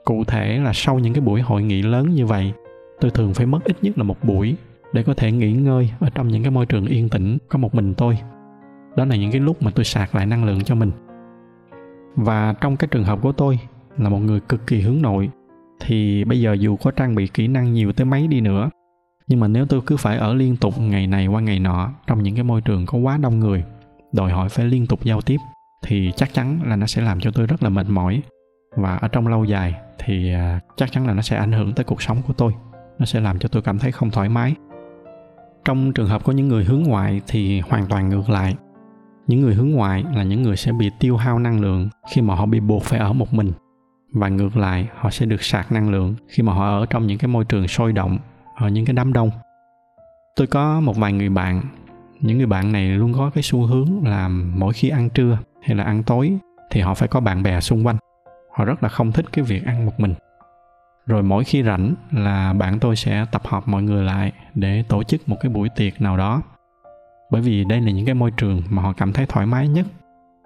Cụ 0.05 0.25
thể 0.25 0.59
là 0.59 0.73
sau 0.75 0.99
những 0.99 1.12
cái 1.14 1.21
buổi 1.21 1.41
hội 1.41 1.62
nghị 1.62 1.83
lớn 1.83 2.14
như 2.14 2.26
vậy, 2.26 2.52
tôi 3.00 3.11
thường 3.11 3.35
phải 3.35 3.47
mất 3.47 3.64
ít 3.64 3.76
nhất 3.83 3.99
là 3.99 4.05
một 4.05 4.25
buổi 4.25 4.57
để 4.93 5.03
có 5.03 5.15
thể 5.15 5.33
nghỉ 5.33 5.53
ngơi 5.53 5.91
ở 6.01 6.11
trong 6.15 6.29
những 6.29 6.43
cái 6.43 6.51
môi 6.51 6.67
trường 6.67 6.87
yên 6.87 7.09
tĩnh 7.09 7.39
có 7.49 7.59
một 7.59 7.75
mình 7.75 7.95
tôi. 7.95 8.19
Đó 8.97 9.05
là 9.05 9.17
những 9.17 9.31
cái 9.31 9.41
lúc 9.41 9.63
mà 9.63 9.71
tôi 9.75 9.85
sạc 9.85 10.15
lại 10.15 10.27
năng 10.27 10.45
lượng 10.45 10.65
cho 10.65 10.75
mình. 10.75 10.91
Và 12.17 12.55
trong 12.61 12.77
cái 12.77 12.89
trường 12.91 13.05
hợp 13.05 13.19
của 13.23 13.33
tôi 13.33 13.59
là 13.99 14.09
một 14.09 14.19
người 14.19 14.41
cực 14.41 14.67
kỳ 14.67 14.81
hướng 14.81 15.03
nội, 15.03 15.31
thì 15.81 16.25
bây 16.25 16.41
giờ 16.41 16.53
dù 16.53 16.77
có 16.77 16.91
trang 16.91 17.15
bị 17.15 17.27
kỹ 17.27 17.49
năng 17.49 17.73
nhiều 17.73 17.93
tới 17.93 18.05
mấy 18.05 18.27
đi 18.27 18.41
nữa, 18.41 18.71
nhưng 19.29 19.41
mà 19.41 19.49
nếu 19.49 19.67
tôi 19.67 19.81
cứ 19.87 19.97
phải 19.97 20.17
ở 20.17 20.35
liên 20.35 20.57
tục 20.57 20.75
ngày 20.79 21.07
này 21.07 21.27
qua 21.27 21.41
ngày 21.41 21.59
nọ 21.59 21.91
trong 22.07 22.23
những 22.23 22.35
cái 22.35 22.45
môi 22.45 22.61
trường 22.61 22.87
có 22.87 22.99
quá 22.99 23.17
đông 23.17 23.41
người, 23.41 23.65
đòi 24.13 24.31
hỏi 24.31 24.49
phải 24.49 24.67
liên 24.67 24.87
tục 24.87 25.05
giao 25.05 25.21
tiếp, 25.21 25.39
thì 25.87 26.13
chắc 26.17 26.35
chắn 26.35 26.61
là 26.65 26.77
nó 26.77 26.87
sẽ 26.87 27.03
làm 27.03 27.21
cho 27.21 27.31
tôi 27.31 27.47
rất 27.47 27.63
là 27.63 27.69
mệt 27.69 27.87
mỏi. 27.89 28.23
Và 28.77 28.97
ở 28.97 29.09
trong 29.09 29.27
lâu 29.27 29.45
dài 29.45 29.75
thì 29.99 30.33
à, 30.33 30.61
chắc 30.77 30.93
chắn 30.93 31.07
là 31.07 31.15
nó 31.15 31.23
sẽ 31.23 31.37
ảnh 31.37 31.53
hưởng 31.53 31.73
tới 31.73 31.85
cuộc 31.85 32.03
sống 32.03 32.23
của 32.27 32.33
tôi. 32.33 32.53
Nó 32.99 33.07
sẽ 33.07 33.21
làm 33.21 33.39
cho 33.39 33.49
tôi 33.49 33.63
cảm 33.63 33.79
thấy 33.79 33.93
không 33.93 34.11
thoải 34.11 34.29
mái 34.29 34.55
trong 35.64 35.92
trường 35.92 36.09
hợp 36.09 36.25
có 36.25 36.33
những 36.33 36.49
người 36.49 36.64
hướng 36.64 36.83
ngoại 36.83 37.21
thì 37.26 37.61
hoàn 37.61 37.87
toàn 37.87 38.09
ngược 38.09 38.31
lại. 38.31 38.54
Những 39.26 39.40
người 39.40 39.54
hướng 39.54 39.71
ngoại 39.71 40.04
là 40.14 40.23
những 40.23 40.42
người 40.42 40.57
sẽ 40.57 40.73
bị 40.73 40.90
tiêu 41.00 41.16
hao 41.16 41.38
năng 41.38 41.61
lượng 41.61 41.88
khi 42.11 42.23
mà 42.23 42.35
họ 42.35 42.47
bị 42.47 42.61
buộc 42.61 42.83
phải 42.83 42.99
ở 42.99 43.12
một 43.12 43.35
mình. 43.35 43.52
Và 44.12 44.28
ngược 44.28 44.57
lại, 44.57 44.88
họ 44.97 45.11
sẽ 45.11 45.26
được 45.26 45.42
sạc 45.42 45.73
năng 45.73 45.90
lượng 45.90 46.14
khi 46.28 46.42
mà 46.42 46.52
họ 46.52 46.69
ở 46.69 46.87
trong 46.87 47.07
những 47.07 47.19
cái 47.19 47.28
môi 47.28 47.45
trường 47.45 47.69
sôi 47.69 47.92
động, 47.92 48.19
ở 48.57 48.69
những 48.69 48.85
cái 48.85 48.95
đám 48.95 49.12
đông. 49.12 49.31
Tôi 50.37 50.47
có 50.47 50.81
một 50.81 50.97
vài 50.97 51.12
người 51.12 51.28
bạn. 51.28 51.62
Những 52.21 52.38
người 52.38 52.47
bạn 52.47 52.73
này 52.73 52.88
luôn 52.88 53.12
có 53.12 53.31
cái 53.31 53.42
xu 53.42 53.66
hướng 53.66 53.88
là 54.04 54.28
mỗi 54.28 54.73
khi 54.73 54.88
ăn 54.88 55.11
trưa 55.11 55.38
hay 55.62 55.76
là 55.76 55.85
ăn 55.85 56.02
tối 56.02 56.33
thì 56.71 56.81
họ 56.81 56.95
phải 56.95 57.09
có 57.09 57.21
bạn 57.21 57.42
bè 57.42 57.61
xung 57.61 57.87
quanh. 57.87 57.97
Họ 58.57 58.64
rất 58.64 58.83
là 58.83 58.88
không 58.88 59.12
thích 59.12 59.25
cái 59.33 59.45
việc 59.45 59.64
ăn 59.64 59.87
một 59.87 60.00
mình. 60.00 60.14
Rồi 61.07 61.23
mỗi 61.23 61.45
khi 61.45 61.62
rảnh 61.62 61.95
là 62.11 62.52
bạn 62.52 62.78
tôi 62.78 62.97
sẽ 62.97 63.26
tập 63.33 63.42
hợp 63.45 63.69
mọi 63.69 63.83
người 63.83 64.04
lại 64.04 64.33
để 64.55 64.83
tổ 64.89 65.03
chức 65.03 65.29
một 65.29 65.37
cái 65.41 65.53
buổi 65.53 65.69
tiệc 65.69 66.01
nào 66.01 66.17
đó. 66.17 66.43
Bởi 67.31 67.43
vì 67.43 67.65
đây 67.65 67.81
là 67.81 67.91
những 67.91 68.07
cái 68.07 68.15
môi 68.15 68.31
trường 68.31 68.63
mà 68.71 68.83
họ 68.83 68.93
cảm 68.93 69.13
thấy 69.13 69.27
thoải 69.27 69.47
mái 69.47 69.69
nhất. 69.69 69.87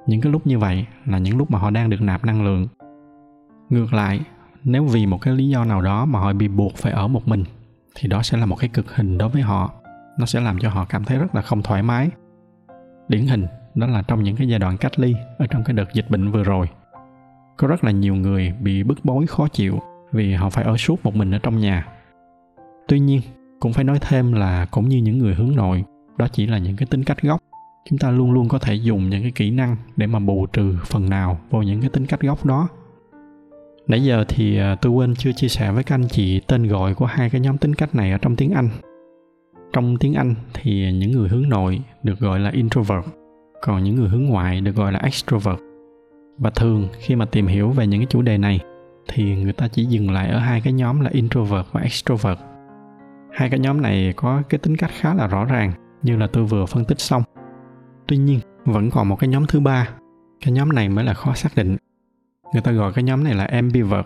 Những 0.07 0.21
cái 0.21 0.33
lúc 0.33 0.47
như 0.47 0.59
vậy 0.59 0.87
là 1.05 1.19
những 1.19 1.39
lúc 1.39 1.51
mà 1.51 1.59
họ 1.59 1.71
đang 1.71 1.91
được 1.91 2.01
nạp 2.01 2.25
năng 2.25 2.45
lượng. 2.45 2.69
Ngược 3.71 3.93
lại, 3.93 4.21
nếu 4.65 4.85
vì 4.85 5.07
một 5.07 5.21
cái 5.21 5.35
lý 5.35 5.49
do 5.49 5.65
nào 5.65 5.83
đó 5.83 6.05
mà 6.05 6.19
họ 6.21 6.33
bị 6.33 6.49
buộc 6.49 6.75
phải 6.77 6.93
ở 6.93 7.09
một 7.09 7.29
mình, 7.29 7.45
thì 7.95 8.09
đó 8.09 8.23
sẽ 8.23 8.39
là 8.39 8.47
một 8.47 8.57
cái 8.57 8.69
cực 8.69 8.97
hình 8.97 9.19
đối 9.19 9.29
với 9.29 9.43
họ. 9.43 9.71
Nó 10.19 10.27
sẽ 10.27 10.41
làm 10.41 10.59
cho 10.59 10.71
họ 10.71 10.85
cảm 10.85 11.05
thấy 11.05 11.19
rất 11.19 11.35
là 11.35 11.43
không 11.43 11.63
thoải 11.63 11.83
mái. 11.83 12.11
Điển 13.09 13.27
hình, 13.27 13.47
đó 13.75 13.87
là 13.87 14.03
trong 14.03 14.23
những 14.23 14.37
cái 14.37 14.49
giai 14.49 14.59
đoạn 14.59 14.77
cách 14.77 14.99
ly 14.99 15.15
ở 15.39 15.47
trong 15.47 15.65
cái 15.65 15.75
đợt 15.75 15.93
dịch 15.93 16.11
bệnh 16.11 16.31
vừa 16.31 16.43
rồi. 16.43 16.69
Có 17.57 17.69
rất 17.69 17.85
là 17.85 17.91
nhiều 17.91 18.15
người 18.15 18.53
bị 18.61 18.83
bức 18.83 19.05
bối, 19.05 19.27
khó 19.27 19.49
chịu 19.49 19.81
vì 20.13 20.35
họ 20.35 20.51
phải 20.51 20.65
ở 20.65 20.77
suốt 20.77 21.05
một 21.05 21.15
mình 21.15 21.31
ở 21.31 21.39
trong 21.39 21.59
nhà. 21.59 21.87
Tuy 22.89 23.01
nhiên 23.01 23.21
cũng 23.61 23.73
phải 23.73 23.85
nói 23.85 23.99
thêm 24.01 24.33
là 24.33 24.67
cũng 24.71 24.89
như 24.89 24.97
những 24.97 25.19
người 25.19 25.35
hướng 25.35 25.57
nội, 25.57 25.85
đó 26.19 26.29
chỉ 26.33 26.47
là 26.47 26.59
những 26.59 26.77
cái 26.77 26.87
tính 26.87 27.05
cách 27.05 27.23
gốc. 27.23 27.41
Chúng 27.91 27.99
ta 27.99 28.11
luôn 28.11 28.33
luôn 28.33 28.49
có 28.49 28.59
thể 28.59 28.75
dùng 28.75 29.11
những 29.11 29.23
cái 29.23 29.33
kỹ 29.35 29.51
năng 29.51 29.77
để 29.97 30.07
mà 30.07 30.19
bù 30.19 30.47
trừ 30.47 30.77
phần 30.85 31.09
nào 31.09 31.39
vào 31.51 31.63
những 31.63 31.81
cái 31.81 31.91
tính 31.91 32.07
cách 32.07 32.21
gốc 32.21 32.47
đó. 32.47 32.69
Nãy 33.87 34.05
giờ 34.05 34.25
thì 34.29 34.59
à, 34.59 34.77
tôi 34.83 34.93
quên 34.93 35.15
chưa 35.15 35.33
chia 35.33 35.49
sẻ 35.49 35.73
với 35.73 35.85
các 35.85 35.95
anh 35.95 36.09
chị 36.09 36.41
tên 36.41 36.69
gọi 36.69 36.95
của 36.95 37.07
hai 37.07 37.31
cái 37.31 37.41
nhóm 37.41 37.59
tính 37.59 37.75
cách 37.75 37.95
này 37.95 38.13
ở 38.13 38.19
trong 38.19 38.37
tiếng 38.37 38.53
anh. 38.53 38.69
Trong 39.73 39.97
tiếng 39.97 40.15
anh 40.15 40.35
thì 40.55 40.93
những 40.93 41.13
người 41.13 41.29
hướng 41.29 41.49
nội 41.49 41.81
được 42.03 42.19
gọi 42.19 42.41
là 42.41 42.51
introvert, 42.51 43.05
còn 43.63 43.85
những 43.85 43.95
người 43.95 44.09
hướng 44.09 44.25
ngoại 44.25 44.61
được 44.61 44.77
gọi 44.77 44.93
là 44.93 44.99
extrovert. 44.99 45.59
Và 46.39 46.51
thường 46.51 46.89
khi 46.99 47.15
mà 47.17 47.25
tìm 47.25 47.47
hiểu 47.47 47.71
về 47.71 47.87
những 47.87 48.01
cái 48.01 48.07
chủ 48.11 48.23
đề 48.23 48.39
này 48.39 48.61
thì 49.09 49.37
người 49.37 49.53
ta 49.53 49.69
chỉ 49.69 49.85
dừng 49.85 50.11
lại 50.11 50.29
ở 50.29 50.39
hai 50.39 50.61
cái 50.61 50.73
nhóm 50.73 51.01
là 51.01 51.11
introvert 51.11 51.67
và 51.73 51.81
extrovert 51.81 52.39
hai 53.37 53.50
cái 53.50 53.61
nhóm 53.61 53.81
này 53.81 54.12
có 54.16 54.43
cái 54.49 54.59
tính 54.59 54.76
cách 54.76 54.90
khá 55.00 55.14
là 55.14 55.26
rõ 55.26 55.45
ràng, 55.45 55.73
như 56.02 56.16
là 56.16 56.26
tôi 56.26 56.45
vừa 56.45 56.66
phân 56.66 56.85
tích 56.85 57.00
xong. 57.00 57.23
Tuy 58.07 58.16
nhiên, 58.16 58.40
vẫn 58.64 58.90
còn 58.90 59.09
một 59.09 59.16
cái 59.16 59.28
nhóm 59.28 59.47
thứ 59.47 59.61
ba. 59.61 59.88
Cái 60.40 60.52
nhóm 60.52 60.69
này 60.69 60.88
mới 60.88 61.05
là 61.05 61.14
khó 61.14 61.35
xác 61.35 61.57
định. 61.57 61.76
Người 62.52 62.62
ta 62.62 62.73
gọi 62.73 62.93
cái 62.93 63.05
nhóm 63.05 63.25
này 63.25 63.35
là 63.35 63.45
ambivert, 63.45 64.05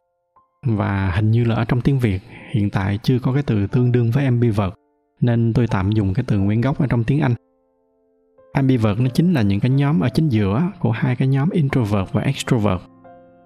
và 0.67 1.13
hình 1.15 1.31
như 1.31 1.45
là 1.45 1.55
ở 1.55 1.65
trong 1.65 1.81
tiếng 1.81 1.99
việt, 1.99 2.21
hiện 2.51 2.71
tại 2.71 2.99
chưa 3.03 3.19
có 3.19 3.33
cái 3.33 3.43
từ 3.43 3.67
tương 3.67 3.93
đương 3.93 4.11
với 4.11 4.25
ambivert, 4.25 4.73
nên 5.21 5.53
tôi 5.53 5.67
tạm 5.67 5.93
dùng 5.93 6.15
cái 6.15 6.25
từ 6.29 6.39
nguyên 6.39 6.61
gốc 6.61 6.79
ở 6.79 6.87
trong 6.87 7.05
tiếng 7.05 7.21
anh. 7.21 7.35
Ambivert 8.53 9.01
nó 9.01 9.09
chính 9.09 9.33
là 9.33 9.43
những 9.43 9.61
cái 9.61 9.71
nhóm 9.71 10.01
ở 10.01 10.09
chính 10.09 10.29
giữa 10.29 10.63
của 10.79 10.91
hai 10.91 11.17
cái 11.17 11.29
nhóm 11.29 11.51
introvert 11.51 12.13
và 12.13 12.23
extrovert. 12.23 12.81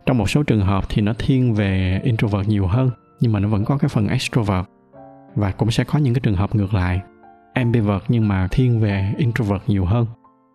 Trong 0.06 0.18
một 0.18 0.30
số 0.30 0.42
trường 0.42 0.60
hợp 0.60 0.84
thì 0.88 1.02
nó 1.02 1.12
thiên 1.18 1.54
về 1.54 2.00
introvert 2.04 2.48
nhiều 2.48 2.66
hơn, 2.66 2.90
nhưng 3.20 3.32
mà 3.32 3.40
nó 3.40 3.48
vẫn 3.48 3.64
có 3.64 3.78
cái 3.78 3.88
phần 3.88 4.08
extrovert 4.08 4.66
và 5.34 5.50
cũng 5.50 5.70
sẽ 5.70 5.84
có 5.84 5.98
những 5.98 6.14
cái 6.14 6.20
trường 6.20 6.36
hợp 6.36 6.54
ngược 6.54 6.74
lại. 6.74 7.00
Ambivert 7.54 8.02
nhưng 8.08 8.28
mà 8.28 8.48
thiên 8.50 8.80
về 8.80 9.14
introvert 9.16 9.62
nhiều 9.66 9.84
hơn, 9.84 10.06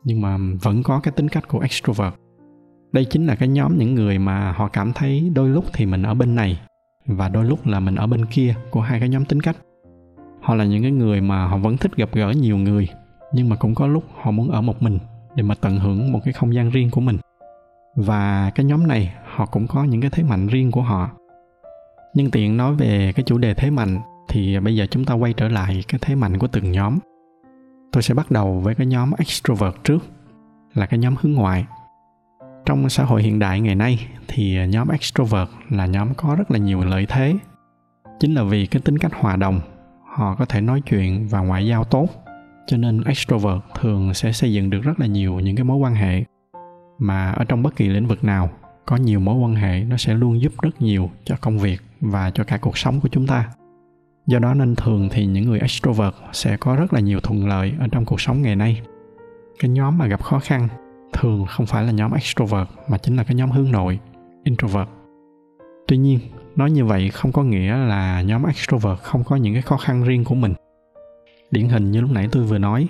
nhưng 0.03 0.21
mà 0.21 0.37
vẫn 0.61 0.83
có 0.83 0.99
cái 0.99 1.11
tính 1.11 1.29
cách 1.29 1.47
của 1.47 1.59
extrovert. 1.59 2.13
Đây 2.91 3.05
chính 3.05 3.27
là 3.27 3.35
cái 3.35 3.47
nhóm 3.47 3.77
những 3.77 3.95
người 3.95 4.19
mà 4.19 4.51
họ 4.51 4.67
cảm 4.67 4.93
thấy 4.93 5.31
đôi 5.35 5.49
lúc 5.49 5.65
thì 5.73 5.85
mình 5.85 6.03
ở 6.03 6.13
bên 6.13 6.35
này 6.35 6.59
và 7.05 7.29
đôi 7.29 7.45
lúc 7.45 7.67
là 7.67 7.79
mình 7.79 7.95
ở 7.95 8.07
bên 8.07 8.25
kia 8.25 8.55
của 8.71 8.81
hai 8.81 8.99
cái 8.99 9.09
nhóm 9.09 9.25
tính 9.25 9.41
cách. 9.41 9.57
Họ 10.41 10.55
là 10.55 10.65
những 10.65 10.81
cái 10.81 10.91
người 10.91 11.21
mà 11.21 11.47
họ 11.47 11.57
vẫn 11.57 11.77
thích 11.77 11.95
gặp 11.95 12.09
gỡ 12.13 12.29
nhiều 12.29 12.57
người, 12.57 12.87
nhưng 13.33 13.49
mà 13.49 13.55
cũng 13.55 13.75
có 13.75 13.87
lúc 13.87 14.03
họ 14.21 14.31
muốn 14.31 14.51
ở 14.51 14.61
một 14.61 14.81
mình 14.81 14.99
để 15.35 15.43
mà 15.43 15.55
tận 15.55 15.79
hưởng 15.79 16.11
một 16.11 16.19
cái 16.23 16.33
không 16.33 16.53
gian 16.53 16.69
riêng 16.69 16.91
của 16.91 17.01
mình. 17.01 17.17
Và 17.95 18.51
cái 18.55 18.65
nhóm 18.65 18.87
này, 18.87 19.13
họ 19.25 19.45
cũng 19.45 19.67
có 19.67 19.83
những 19.83 20.01
cái 20.01 20.09
thế 20.13 20.23
mạnh 20.23 20.47
riêng 20.47 20.71
của 20.71 20.81
họ. 20.81 21.09
Nhân 22.13 22.31
tiện 22.31 22.57
nói 22.57 22.73
về 22.73 23.13
cái 23.15 23.23
chủ 23.23 23.37
đề 23.37 23.53
thế 23.53 23.69
mạnh 23.69 23.99
thì 24.29 24.59
bây 24.59 24.75
giờ 24.75 24.85
chúng 24.91 25.05
ta 25.05 25.13
quay 25.13 25.33
trở 25.33 25.47
lại 25.47 25.83
cái 25.87 25.99
thế 26.01 26.15
mạnh 26.15 26.37
của 26.37 26.47
từng 26.47 26.71
nhóm. 26.71 26.99
Tôi 27.91 28.03
sẽ 28.03 28.13
bắt 28.13 28.31
đầu 28.31 28.59
với 28.59 28.75
cái 28.75 28.87
nhóm 28.87 29.11
extrovert 29.17 29.75
trước, 29.83 30.05
là 30.73 30.85
cái 30.85 30.99
nhóm 30.99 31.15
hướng 31.21 31.33
ngoại. 31.33 31.65
Trong 32.65 32.89
xã 32.89 33.03
hội 33.03 33.23
hiện 33.23 33.39
đại 33.39 33.59
ngày 33.59 33.75
nay 33.75 34.07
thì 34.27 34.67
nhóm 34.67 34.87
extrovert 34.87 35.49
là 35.69 35.85
nhóm 35.85 36.13
có 36.13 36.35
rất 36.35 36.51
là 36.51 36.57
nhiều 36.57 36.83
lợi 36.83 37.05
thế. 37.09 37.35
Chính 38.19 38.33
là 38.33 38.43
vì 38.43 38.65
cái 38.65 38.81
tính 38.81 38.97
cách 38.97 39.11
hòa 39.15 39.35
đồng, 39.35 39.61
họ 40.05 40.35
có 40.35 40.45
thể 40.45 40.61
nói 40.61 40.81
chuyện 40.81 41.27
và 41.27 41.39
ngoại 41.39 41.67
giao 41.67 41.83
tốt, 41.83 42.07
cho 42.67 42.77
nên 42.77 43.03
extrovert 43.03 43.61
thường 43.79 44.13
sẽ 44.13 44.31
xây 44.31 44.53
dựng 44.53 44.69
được 44.69 44.81
rất 44.83 44.99
là 44.99 45.05
nhiều 45.05 45.39
những 45.39 45.55
cái 45.55 45.63
mối 45.63 45.77
quan 45.77 45.95
hệ. 45.95 46.23
Mà 46.99 47.31
ở 47.31 47.45
trong 47.45 47.63
bất 47.63 47.75
kỳ 47.75 47.89
lĩnh 47.89 48.07
vực 48.07 48.23
nào, 48.23 48.49
có 48.85 48.95
nhiều 48.95 49.19
mối 49.19 49.35
quan 49.35 49.55
hệ 49.55 49.83
nó 49.83 49.97
sẽ 49.97 50.13
luôn 50.13 50.41
giúp 50.41 50.53
rất 50.61 50.81
nhiều 50.81 51.09
cho 51.25 51.35
công 51.41 51.59
việc 51.59 51.81
và 52.01 52.31
cho 52.31 52.43
cả 52.43 52.57
cuộc 52.57 52.77
sống 52.77 52.99
của 52.99 53.09
chúng 53.11 53.27
ta 53.27 53.49
do 54.29 54.39
đó 54.39 54.53
nên 54.53 54.75
thường 54.75 55.09
thì 55.11 55.25
những 55.25 55.45
người 55.45 55.59
extrovert 55.59 56.15
sẽ 56.31 56.57
có 56.57 56.75
rất 56.75 56.93
là 56.93 56.99
nhiều 56.99 57.19
thuận 57.19 57.47
lợi 57.47 57.73
ở 57.79 57.87
trong 57.91 58.05
cuộc 58.05 58.21
sống 58.21 58.41
ngày 58.41 58.55
nay. 58.55 58.81
Cái 59.59 59.69
nhóm 59.69 59.97
mà 59.97 60.07
gặp 60.07 60.23
khó 60.23 60.39
khăn 60.39 60.67
thường 61.13 61.45
không 61.45 61.65
phải 61.65 61.83
là 61.83 61.91
nhóm 61.91 62.11
extrovert 62.11 62.69
mà 62.89 62.97
chính 62.97 63.15
là 63.15 63.23
cái 63.23 63.35
nhóm 63.35 63.51
hướng 63.51 63.71
nội, 63.71 63.99
introvert. 64.43 64.87
Tuy 65.87 65.97
nhiên, 65.97 66.19
nói 66.55 66.71
như 66.71 66.85
vậy 66.85 67.09
không 67.09 67.31
có 67.31 67.43
nghĩa 67.43 67.77
là 67.77 68.21
nhóm 68.21 68.43
extrovert 68.43 68.99
không 68.99 69.23
có 69.23 69.35
những 69.35 69.53
cái 69.53 69.61
khó 69.61 69.77
khăn 69.77 70.03
riêng 70.03 70.23
của 70.23 70.35
mình. 70.35 70.53
Điển 71.51 71.69
hình 71.69 71.91
như 71.91 72.01
lúc 72.01 72.11
nãy 72.11 72.27
tôi 72.31 72.43
vừa 72.43 72.57
nói, 72.57 72.87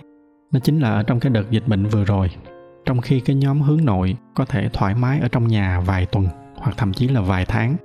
nó 0.52 0.60
chính 0.60 0.80
là 0.80 0.92
ở 0.92 1.04
trong 1.04 1.20
cái 1.20 1.30
đợt 1.30 1.52
dịch 1.52 1.68
bệnh 1.68 1.86
vừa 1.86 2.04
rồi. 2.04 2.30
Trong 2.86 3.02
khi 3.02 3.20
cái 3.20 3.36
nhóm 3.36 3.62
hướng 3.62 3.86
nội 3.86 4.16
có 4.36 4.46
thể 4.46 4.70
thoải 4.74 4.96
mái 4.96 5.20
ở 5.20 5.28
trong 5.28 5.48
nhà 5.48 5.80
vài 5.80 6.06
tuần 6.06 6.28
hoặc 6.56 6.78
thậm 6.78 6.94
chí 6.94 7.08
là 7.08 7.22
vài 7.22 7.46
tháng, 7.46 7.76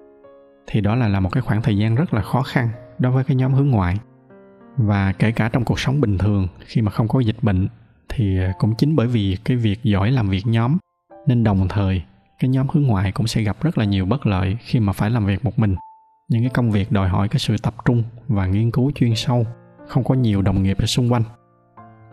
thì 0.66 0.80
đó 0.80 0.94
là 0.94 1.08
là 1.08 1.20
một 1.20 1.30
cái 1.32 1.42
khoảng 1.42 1.62
thời 1.62 1.76
gian 1.76 1.94
rất 1.94 2.14
là 2.14 2.22
khó 2.22 2.42
khăn 2.42 2.68
đối 2.98 3.12
với 3.12 3.24
cái 3.24 3.36
nhóm 3.36 3.52
hướng 3.52 3.70
ngoại. 3.70 3.98
Và 4.76 5.12
kể 5.12 5.32
cả 5.32 5.48
trong 5.48 5.64
cuộc 5.64 5.80
sống 5.80 6.00
bình 6.00 6.18
thường, 6.18 6.48
khi 6.66 6.82
mà 6.82 6.90
không 6.90 7.08
có 7.08 7.20
dịch 7.20 7.42
bệnh 7.42 7.68
thì 8.08 8.38
cũng 8.58 8.74
chính 8.74 8.96
bởi 8.96 9.06
vì 9.06 9.36
cái 9.44 9.56
việc 9.56 9.82
giỏi 9.82 10.10
làm 10.10 10.28
việc 10.28 10.46
nhóm, 10.46 10.78
nên 11.26 11.44
đồng 11.44 11.68
thời 11.68 12.02
cái 12.38 12.48
nhóm 12.48 12.66
hướng 12.72 12.82
ngoại 12.82 13.12
cũng 13.12 13.26
sẽ 13.26 13.42
gặp 13.42 13.56
rất 13.62 13.78
là 13.78 13.84
nhiều 13.84 14.06
bất 14.06 14.26
lợi 14.26 14.56
khi 14.60 14.80
mà 14.80 14.92
phải 14.92 15.10
làm 15.10 15.26
việc 15.26 15.44
một 15.44 15.58
mình. 15.58 15.76
Những 16.28 16.42
cái 16.42 16.50
công 16.50 16.70
việc 16.70 16.92
đòi 16.92 17.08
hỏi 17.08 17.28
cái 17.28 17.38
sự 17.38 17.56
tập 17.62 17.74
trung 17.84 18.02
và 18.28 18.46
nghiên 18.46 18.70
cứu 18.70 18.90
chuyên 18.94 19.14
sâu, 19.14 19.46
không 19.88 20.04
có 20.04 20.14
nhiều 20.14 20.42
đồng 20.42 20.62
nghiệp 20.62 20.78
ở 20.78 20.86
xung 20.86 21.12
quanh. 21.12 21.22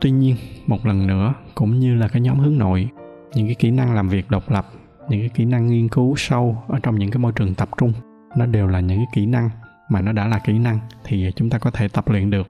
Tuy 0.01 0.11
nhiên, 0.11 0.35
một 0.67 0.85
lần 0.85 1.07
nữa, 1.07 1.33
cũng 1.55 1.79
như 1.79 1.95
là 1.95 2.07
cái 2.07 2.21
nhóm 2.21 2.39
hướng 2.39 2.57
nội, 2.57 2.89
những 3.35 3.45
cái 3.45 3.55
kỹ 3.55 3.71
năng 3.71 3.93
làm 3.93 4.09
việc 4.09 4.29
độc 4.29 4.51
lập, 4.51 4.67
những 5.09 5.19
cái 5.19 5.29
kỹ 5.29 5.45
năng 5.45 5.67
nghiên 5.67 5.89
cứu 5.89 6.15
sâu 6.17 6.63
ở 6.67 6.79
trong 6.83 6.99
những 6.99 7.11
cái 7.11 7.17
môi 7.17 7.31
trường 7.31 7.55
tập 7.55 7.69
trung, 7.77 7.93
nó 8.37 8.45
đều 8.45 8.67
là 8.67 8.79
những 8.79 8.97
cái 8.97 9.07
kỹ 9.13 9.25
năng 9.25 9.49
mà 9.91 10.01
nó 10.01 10.11
đã 10.11 10.27
là 10.27 10.39
kỹ 10.39 10.59
năng 10.59 10.79
thì 11.03 11.31
chúng 11.35 11.49
ta 11.49 11.57
có 11.57 11.71
thể 11.71 11.87
tập 11.87 12.09
luyện 12.09 12.29
được. 12.29 12.47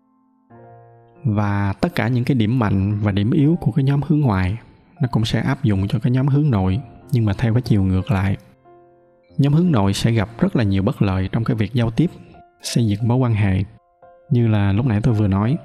Và 1.24 1.74
tất 1.81 1.95
cả 1.95 2.07
những 2.07 2.24
cái 2.24 2.36
điểm 2.36 2.60
mạnh 2.60 2.99
và 3.01 3.12
điểm 3.12 3.32
yếu 3.32 3.58
của 3.62 3.71
cái 3.71 3.84
nhóm 3.84 4.01
hướng 4.08 4.19
ngoại, 4.19 4.58
nó 5.01 5.08
cũng 5.12 5.25
sẽ 5.25 5.41
áp 5.41 5.63
dụng 5.63 5.88
cho 5.88 5.99
cái 5.99 6.12
nhóm 6.12 6.27
hướng 6.27 6.51
nội, 6.51 6.82
nhưng 7.12 7.25
mà 7.25 7.34
theo 7.38 7.54
cái 7.54 7.62
chiều 7.62 7.84
ngược 7.84 8.12
lại. 8.12 8.38
Nhóm 9.38 9.54
hướng 9.54 9.71
nội 9.71 9.93
sẽ 9.93 10.12
gặp 10.12 10.30
rất 10.39 10.56
là 10.56 10.63
nhiều 10.63 10.84
bất 10.84 11.01
lợi 11.01 11.30
trong 11.32 11.43
cái 11.43 11.56
việc 11.56 11.73
giao 11.73 11.91
tiếp, 11.91 12.12
xây 12.62 12.88
dựng 12.88 13.08
mối 13.08 13.17
quan 13.17 13.34
hệ, 13.34 13.63
như 14.30 14.47
là 14.47 14.71
lúc 14.71 14.86
nãy 14.86 14.99
tôi 15.04 15.13
vừa 15.13 15.27
nói. 15.27 15.58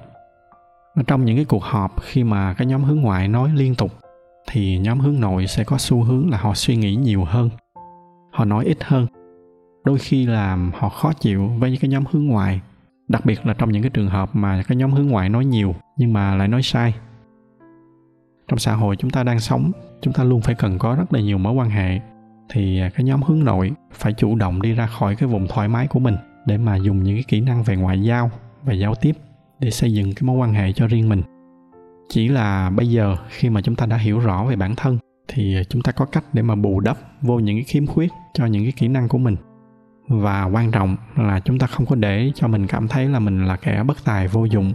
Ở 0.94 1.02
trong 1.06 1.24
những 1.24 1.36
cái 1.36 1.44
cuộc 1.44 1.62
họp 1.62 2.02
khi 2.02 2.24
mà 2.24 2.54
cái 2.54 2.66
nhóm 2.66 2.84
hướng 2.84 3.00
ngoại 3.00 3.28
nói 3.28 3.50
liên 3.54 3.74
tục, 3.74 3.92
thì 4.50 4.78
nhóm 4.78 5.00
hướng 5.00 5.20
nội 5.20 5.46
sẽ 5.46 5.64
có 5.64 5.78
xu 5.78 6.02
hướng 6.02 6.30
là 6.30 6.38
họ 6.38 6.54
suy 6.54 6.76
nghĩ 6.76 6.94
nhiều 6.94 7.24
hơn, 7.24 7.50
họ 8.32 8.44
nói 8.44 8.64
ít 8.64 8.78
hơn 8.84 9.06
đôi 9.86 9.98
khi 9.98 10.26
làm 10.26 10.72
họ 10.74 10.88
khó 10.88 11.12
chịu 11.12 11.48
với 11.58 11.70
những 11.70 11.80
cái 11.80 11.90
nhóm 11.90 12.04
hướng 12.10 12.26
ngoại, 12.26 12.60
đặc 13.08 13.26
biệt 13.26 13.46
là 13.46 13.54
trong 13.54 13.72
những 13.72 13.82
cái 13.82 13.90
trường 13.90 14.08
hợp 14.08 14.30
mà 14.32 14.62
cái 14.68 14.76
nhóm 14.76 14.92
hướng 14.92 15.06
ngoại 15.06 15.28
nói 15.28 15.44
nhiều 15.44 15.74
nhưng 15.96 16.12
mà 16.12 16.34
lại 16.34 16.48
nói 16.48 16.62
sai. 16.62 16.94
Trong 18.48 18.58
xã 18.58 18.74
hội 18.74 18.96
chúng 18.96 19.10
ta 19.10 19.22
đang 19.22 19.40
sống, 19.40 19.72
chúng 20.00 20.14
ta 20.14 20.24
luôn 20.24 20.40
phải 20.40 20.54
cần 20.54 20.78
có 20.78 20.94
rất 20.94 21.12
là 21.12 21.20
nhiều 21.20 21.38
mối 21.38 21.52
quan 21.52 21.70
hệ, 21.70 22.00
thì 22.48 22.80
cái 22.94 23.04
nhóm 23.04 23.22
hướng 23.22 23.44
nội 23.44 23.72
phải 23.92 24.12
chủ 24.12 24.36
động 24.36 24.62
đi 24.62 24.72
ra 24.72 24.86
khỏi 24.86 25.16
cái 25.16 25.28
vùng 25.28 25.46
thoải 25.48 25.68
mái 25.68 25.86
của 25.86 25.98
mình 25.98 26.16
để 26.46 26.58
mà 26.58 26.76
dùng 26.76 27.02
những 27.02 27.16
cái 27.16 27.24
kỹ 27.28 27.40
năng 27.40 27.62
về 27.62 27.76
ngoại 27.76 28.02
giao 28.02 28.30
và 28.64 28.72
giao 28.72 28.94
tiếp 28.94 29.16
để 29.60 29.70
xây 29.70 29.92
dựng 29.92 30.14
cái 30.14 30.22
mối 30.22 30.36
quan 30.36 30.52
hệ 30.52 30.72
cho 30.72 30.86
riêng 30.86 31.08
mình. 31.08 31.22
Chỉ 32.08 32.28
là 32.28 32.70
bây 32.70 32.90
giờ 32.90 33.16
khi 33.28 33.50
mà 33.50 33.60
chúng 33.60 33.74
ta 33.74 33.86
đã 33.86 33.96
hiểu 33.96 34.18
rõ 34.18 34.44
về 34.44 34.56
bản 34.56 34.74
thân 34.76 34.98
thì 35.28 35.56
chúng 35.68 35.82
ta 35.82 35.92
có 35.92 36.04
cách 36.04 36.24
để 36.32 36.42
mà 36.42 36.54
bù 36.54 36.80
đắp 36.80 36.96
vô 37.22 37.38
những 37.38 37.56
cái 37.56 37.64
khiếm 37.64 37.86
khuyết 37.86 38.12
cho 38.34 38.46
những 38.46 38.62
cái 38.62 38.72
kỹ 38.72 38.88
năng 38.88 39.08
của 39.08 39.18
mình 39.18 39.36
và 40.08 40.44
quan 40.44 40.70
trọng 40.70 40.96
là 41.16 41.40
chúng 41.40 41.58
ta 41.58 41.66
không 41.66 41.86
có 41.86 41.96
để 41.96 42.32
cho 42.34 42.48
mình 42.48 42.66
cảm 42.66 42.88
thấy 42.88 43.08
là 43.08 43.18
mình 43.18 43.46
là 43.46 43.56
kẻ 43.56 43.82
bất 43.82 44.04
tài 44.04 44.28
vô 44.28 44.44
dụng. 44.44 44.72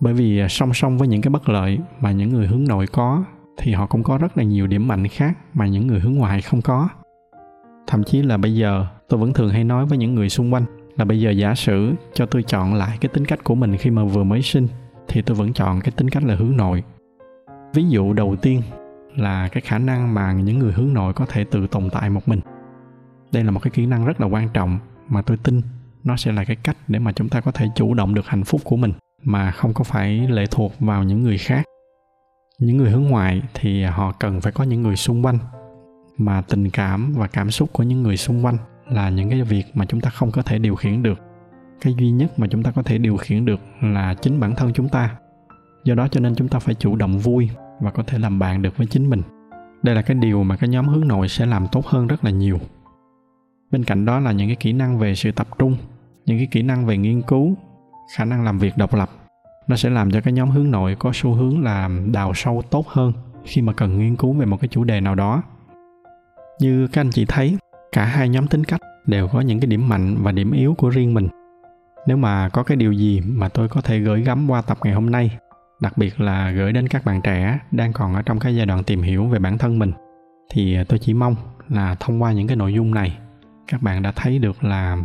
Bởi 0.00 0.14
vì 0.14 0.42
song 0.48 0.74
song 0.74 0.98
với 0.98 1.08
những 1.08 1.22
cái 1.22 1.30
bất 1.30 1.48
lợi 1.48 1.78
mà 2.00 2.12
những 2.12 2.28
người 2.28 2.46
hướng 2.46 2.64
nội 2.64 2.86
có, 2.86 3.24
thì 3.58 3.72
họ 3.72 3.86
cũng 3.86 4.02
có 4.02 4.18
rất 4.18 4.38
là 4.38 4.44
nhiều 4.44 4.66
điểm 4.66 4.88
mạnh 4.88 5.08
khác 5.08 5.38
mà 5.54 5.66
những 5.66 5.86
người 5.86 6.00
hướng 6.00 6.12
ngoại 6.12 6.42
không 6.42 6.62
có. 6.62 6.88
Thậm 7.86 8.04
chí 8.04 8.22
là 8.22 8.36
bây 8.36 8.54
giờ, 8.54 8.86
tôi 9.08 9.20
vẫn 9.20 9.32
thường 9.32 9.50
hay 9.50 9.64
nói 9.64 9.86
với 9.86 9.98
những 9.98 10.14
người 10.14 10.28
xung 10.28 10.54
quanh 10.54 10.64
là 10.96 11.04
bây 11.04 11.20
giờ 11.20 11.30
giả 11.30 11.54
sử 11.54 11.92
cho 12.14 12.26
tôi 12.26 12.42
chọn 12.42 12.74
lại 12.74 12.98
cái 13.00 13.08
tính 13.08 13.24
cách 13.24 13.44
của 13.44 13.54
mình 13.54 13.76
khi 13.76 13.90
mà 13.90 14.04
vừa 14.04 14.24
mới 14.24 14.42
sinh, 14.42 14.68
thì 15.08 15.22
tôi 15.22 15.36
vẫn 15.36 15.52
chọn 15.52 15.80
cái 15.80 15.92
tính 15.96 16.10
cách 16.10 16.24
là 16.24 16.34
hướng 16.34 16.56
nội. 16.56 16.82
Ví 17.74 17.84
dụ 17.88 18.12
đầu 18.12 18.36
tiên 18.42 18.62
là 19.16 19.48
cái 19.48 19.60
khả 19.60 19.78
năng 19.78 20.14
mà 20.14 20.32
những 20.32 20.58
người 20.58 20.72
hướng 20.72 20.94
nội 20.94 21.12
có 21.12 21.26
thể 21.26 21.44
tự 21.44 21.66
tồn 21.66 21.90
tại 21.90 22.10
một 22.10 22.28
mình 22.28 22.40
đây 23.32 23.44
là 23.44 23.50
một 23.50 23.60
cái 23.62 23.70
kỹ 23.70 23.86
năng 23.86 24.04
rất 24.04 24.20
là 24.20 24.26
quan 24.26 24.48
trọng 24.54 24.78
mà 25.08 25.22
tôi 25.22 25.36
tin 25.36 25.62
nó 26.04 26.16
sẽ 26.16 26.32
là 26.32 26.44
cái 26.44 26.56
cách 26.56 26.76
để 26.88 26.98
mà 26.98 27.12
chúng 27.12 27.28
ta 27.28 27.40
có 27.40 27.50
thể 27.50 27.66
chủ 27.74 27.94
động 27.94 28.14
được 28.14 28.26
hạnh 28.26 28.44
phúc 28.44 28.60
của 28.64 28.76
mình, 28.76 28.92
mà 29.22 29.50
không 29.50 29.74
có 29.74 29.84
phải 29.84 30.28
lệ 30.28 30.44
thuộc 30.50 30.72
vào 30.80 31.04
những 31.04 31.22
người 31.22 31.38
khác. 31.38 31.64
Những 32.58 32.76
người 32.76 32.90
hướng 32.90 33.02
ngoại 33.02 33.42
thì 33.54 33.82
họ 33.84 34.12
cần 34.12 34.40
phải 34.40 34.52
có 34.52 34.64
những 34.64 34.82
người 34.82 34.96
xung 34.96 35.26
quanh, 35.26 35.38
mà 36.18 36.40
tình 36.40 36.70
cảm 36.70 37.12
và 37.12 37.26
cảm 37.26 37.50
xúc 37.50 37.72
của 37.72 37.82
những 37.82 38.02
người 38.02 38.16
xung 38.16 38.44
quanh 38.44 38.56
là 38.90 39.10
những 39.10 39.30
cái 39.30 39.42
việc 39.42 39.64
mà 39.74 39.84
chúng 39.84 40.00
ta 40.00 40.10
không 40.10 40.30
có 40.30 40.42
thể 40.42 40.58
điều 40.58 40.74
khiển 40.74 41.02
được. 41.02 41.20
Cái 41.80 41.94
duy 41.98 42.10
nhất 42.10 42.38
mà 42.38 42.46
chúng 42.50 42.62
ta 42.62 42.70
có 42.70 42.82
thể 42.82 42.98
điều 42.98 43.16
khiển 43.16 43.44
được 43.44 43.60
là 43.82 44.14
chính 44.14 44.40
bản 44.40 44.54
thân 44.54 44.72
chúng 44.72 44.88
ta. 44.88 45.16
Do 45.84 45.94
đó 45.94 46.08
cho 46.08 46.20
nên 46.20 46.34
chúng 46.34 46.48
ta 46.48 46.58
phải 46.58 46.74
chủ 46.74 46.96
động 46.96 47.18
vui 47.18 47.50
và 47.80 47.90
có 47.90 48.02
thể 48.02 48.18
làm 48.18 48.38
bạn 48.38 48.62
được 48.62 48.76
với 48.76 48.86
chính 48.86 49.10
mình. 49.10 49.22
Đây 49.82 49.94
là 49.94 50.02
cái 50.02 50.14
điều 50.14 50.42
mà 50.42 50.56
cái 50.56 50.68
nhóm 50.68 50.88
hướng 50.88 51.08
nội 51.08 51.28
sẽ 51.28 51.46
làm 51.46 51.66
tốt 51.72 51.86
hơn 51.86 52.06
rất 52.06 52.24
là 52.24 52.30
nhiều 52.30 52.58
bên 53.70 53.84
cạnh 53.84 54.04
đó 54.04 54.20
là 54.20 54.32
những 54.32 54.48
cái 54.48 54.56
kỹ 54.56 54.72
năng 54.72 54.98
về 54.98 55.14
sự 55.14 55.32
tập 55.32 55.46
trung, 55.58 55.76
những 56.26 56.38
cái 56.38 56.48
kỹ 56.50 56.62
năng 56.62 56.86
về 56.86 56.96
nghiên 56.96 57.22
cứu, 57.22 57.56
khả 58.16 58.24
năng 58.24 58.44
làm 58.44 58.58
việc 58.58 58.76
độc 58.76 58.94
lập. 58.94 59.10
Nó 59.68 59.76
sẽ 59.76 59.90
làm 59.90 60.10
cho 60.10 60.20
cái 60.20 60.32
nhóm 60.32 60.50
hướng 60.50 60.70
nội 60.70 60.96
có 60.98 61.10
xu 61.14 61.32
hướng 61.32 61.64
làm 61.64 62.12
đào 62.12 62.32
sâu 62.34 62.62
tốt 62.70 62.88
hơn 62.88 63.12
khi 63.44 63.62
mà 63.62 63.72
cần 63.72 63.98
nghiên 63.98 64.16
cứu 64.16 64.32
về 64.32 64.46
một 64.46 64.60
cái 64.60 64.68
chủ 64.68 64.84
đề 64.84 65.00
nào 65.00 65.14
đó. 65.14 65.42
Như 66.60 66.88
các 66.92 67.00
anh 67.00 67.10
chị 67.10 67.24
thấy, 67.28 67.56
cả 67.92 68.04
hai 68.04 68.28
nhóm 68.28 68.46
tính 68.46 68.64
cách 68.64 68.80
đều 69.06 69.28
có 69.28 69.40
những 69.40 69.60
cái 69.60 69.66
điểm 69.66 69.88
mạnh 69.88 70.16
và 70.22 70.32
điểm 70.32 70.52
yếu 70.52 70.74
của 70.74 70.88
riêng 70.88 71.14
mình. 71.14 71.28
Nếu 72.06 72.16
mà 72.16 72.48
có 72.48 72.62
cái 72.62 72.76
điều 72.76 72.92
gì 72.92 73.20
mà 73.20 73.48
tôi 73.48 73.68
có 73.68 73.80
thể 73.80 73.98
gửi 73.98 74.22
gắm 74.22 74.50
qua 74.50 74.62
tập 74.62 74.78
ngày 74.84 74.94
hôm 74.94 75.10
nay, 75.10 75.38
đặc 75.80 75.98
biệt 75.98 76.20
là 76.20 76.50
gửi 76.50 76.72
đến 76.72 76.88
các 76.88 77.04
bạn 77.04 77.20
trẻ 77.22 77.58
đang 77.70 77.92
còn 77.92 78.14
ở 78.14 78.22
trong 78.22 78.38
cái 78.38 78.56
giai 78.56 78.66
đoạn 78.66 78.84
tìm 78.84 79.02
hiểu 79.02 79.26
về 79.26 79.38
bản 79.38 79.58
thân 79.58 79.78
mình, 79.78 79.92
thì 80.50 80.76
tôi 80.88 80.98
chỉ 80.98 81.14
mong 81.14 81.36
là 81.68 81.94
thông 82.00 82.22
qua 82.22 82.32
những 82.32 82.46
cái 82.46 82.56
nội 82.56 82.74
dung 82.74 82.94
này 82.94 83.18
các 83.68 83.82
bạn 83.82 84.02
đã 84.02 84.12
thấy 84.16 84.38
được 84.38 84.64
là 84.64 84.96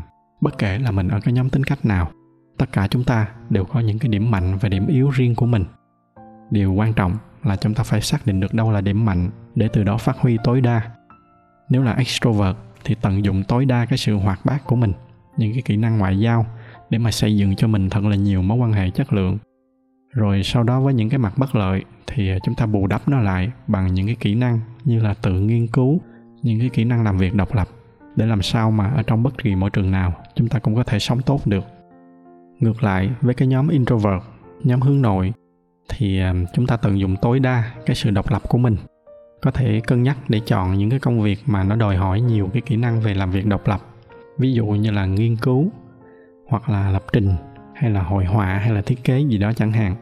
bất 0.42 0.58
kể 0.58 0.80
là 0.80 0.92
mình 0.92 1.08
ở 1.08 1.20
cái 1.20 1.34
nhóm 1.34 1.50
tính 1.50 1.64
cách 1.64 1.86
nào, 1.86 2.12
tất 2.58 2.72
cả 2.72 2.88
chúng 2.88 3.04
ta 3.04 3.28
đều 3.50 3.66
có 3.66 3.80
những 3.80 4.00
cái 4.00 4.10
điểm 4.10 4.32
mạnh 4.32 4.58
và 4.62 4.70
điểm 4.70 4.88
yếu 4.88 5.10
riêng 5.10 5.36
của 5.36 5.46
mình. 5.46 5.66
Điều 6.52 6.74
quan 6.74 6.94
trọng 6.94 7.18
là 7.44 7.56
chúng 7.56 7.74
ta 7.74 7.84
phải 7.84 8.02
xác 8.02 8.26
định 8.26 8.40
được 8.40 8.54
đâu 8.54 8.72
là 8.72 8.82
điểm 8.82 9.06
mạnh 9.06 9.30
để 9.56 9.68
từ 9.74 9.84
đó 9.84 9.98
phát 9.98 10.18
huy 10.18 10.38
tối 10.44 10.62
đa. 10.62 10.82
Nếu 11.70 11.84
là 11.84 11.94
extrovert 11.94 12.58
thì 12.84 12.96
tận 13.02 13.26
dụng 13.26 13.44
tối 13.44 13.66
đa 13.66 13.86
cái 13.86 13.98
sự 13.98 14.16
hoạt 14.16 14.40
bát 14.46 14.66
của 14.66 14.76
mình, 14.76 14.94
những 15.38 15.54
cái 15.54 15.62
kỹ 15.62 15.78
năng 15.78 15.98
ngoại 15.98 16.20
giao 16.20 16.46
để 16.90 16.98
mà 16.98 17.12
xây 17.12 17.38
dựng 17.38 17.56
cho 17.56 17.68
mình 17.68 17.90
thật 17.90 18.04
là 18.04 18.16
nhiều 18.16 18.42
mối 18.42 18.58
quan 18.58 18.74
hệ 18.74 18.90
chất 18.90 19.14
lượng. 19.14 19.38
Rồi 20.14 20.44
sau 20.44 20.64
đó 20.64 20.82
với 20.82 20.94
những 20.94 21.10
cái 21.10 21.18
mặt 21.18 21.38
bất 21.38 21.56
lợi 21.56 21.84
thì 22.08 22.32
chúng 22.44 22.56
ta 22.56 22.66
bù 22.66 22.88
đắp 22.88 23.08
nó 23.08 23.20
lại 23.20 23.52
bằng 23.68 23.94
những 23.94 24.06
cái 24.06 24.16
kỹ 24.20 24.36
năng 24.36 24.60
như 24.84 25.00
là 25.00 25.14
tự 25.14 25.40
nghiên 25.40 25.68
cứu, 25.68 26.02
những 26.42 26.60
cái 26.60 26.70
kỹ 26.70 26.84
năng 26.84 27.04
làm 27.04 27.18
việc 27.18 27.36
độc 27.36 27.56
lập 27.56 27.68
để 28.16 28.26
làm 28.26 28.42
sao 28.42 28.72
mà 28.72 28.90
ở 28.90 29.04
trong 29.04 29.24
bất 29.24 29.38
kỳ 29.38 29.56
môi 29.56 29.70
trường 29.70 29.92
nào 29.92 30.14
chúng 30.36 30.48
ta 30.48 30.60
cũng 30.60 30.76
có 30.76 30.84
thể 30.84 31.00
sống 31.00 31.22
tốt 31.22 31.42
được. 31.46 31.64
Ngược 32.60 32.84
lại, 32.84 33.10
với 33.22 33.34
cái 33.34 33.48
nhóm 33.48 33.70
introvert, 33.70 34.24
nhóm 34.64 34.82
hướng 34.82 35.02
nội, 35.02 35.34
thì 35.90 36.20
ờ, 36.20 36.34
chúng 36.54 36.68
ta 36.68 36.78
tận 36.78 37.00
dụng 37.00 37.16
tối 37.22 37.40
đa 37.40 37.72
cái 37.86 37.96
sự 37.96 38.10
độc 38.10 38.32
lập 38.32 38.42
của 38.50 38.58
mình. 38.58 38.78
Có 39.42 39.52
thể 39.52 39.82
cân 39.88 40.04
nhắc 40.04 40.18
để 40.30 40.40
chọn 40.40 40.74
những 40.74 40.90
cái 40.90 41.00
công 41.00 41.22
việc 41.22 41.40
mà 41.46 41.64
nó 41.64 41.76
đòi 41.76 41.96
hỏi 41.96 42.22
nhiều 42.22 42.50
cái 42.54 42.62
kỹ 42.62 42.76
năng 42.76 43.02
về 43.02 43.14
làm 43.14 43.32
việc 43.32 43.46
độc 43.46 43.68
lập. 43.68 43.82
Ví 44.38 44.54
dụ 44.54 44.66
như 44.66 44.92
là 44.92 45.06
nghiên 45.06 45.36
cứu, 45.36 45.72
hoặc 46.48 46.70
là 46.70 46.92
lập 46.92 47.04
trình, 47.14 47.30
hay 47.76 47.92
là 47.92 48.04
hội 48.04 48.26
họa, 48.26 48.46
hay 48.46 48.72
là 48.72 48.82
thiết 48.82 49.04
kế 49.04 49.20
gì 49.20 49.38
đó 49.38 49.54
chẳng 49.54 49.72
hạn. 49.72 49.96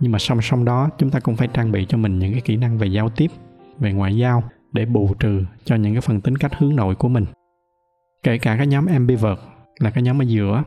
Nhưng 0.00 0.12
mà 0.12 0.18
song 0.18 0.42
song 0.42 0.64
đó, 0.64 0.90
chúng 0.98 1.10
ta 1.10 1.20
cũng 1.20 1.36
phải 1.36 1.48
trang 1.48 1.72
bị 1.72 1.86
cho 1.88 1.98
mình 1.98 2.18
những 2.18 2.32
cái 2.32 2.40
kỹ 2.40 2.56
năng 2.56 2.78
về 2.78 2.86
giao 2.86 3.08
tiếp, 3.08 3.30
về 3.78 3.92
ngoại 3.92 4.16
giao 4.16 4.42
để 4.72 4.84
bù 4.84 5.14
trừ 5.18 5.44
cho 5.64 5.76
những 5.76 5.94
cái 5.94 6.00
phần 6.00 6.20
tính 6.20 6.38
cách 6.38 6.54
hướng 6.58 6.76
nội 6.76 6.94
của 6.94 7.08
mình. 7.08 7.24
Kể 8.22 8.38
cả 8.38 8.56
cái 8.56 8.66
nhóm 8.66 8.86
ambivert 8.86 9.38
là 9.78 9.90
cái 9.90 10.02
nhóm 10.02 10.22
ở 10.22 10.24
giữa, 10.24 10.62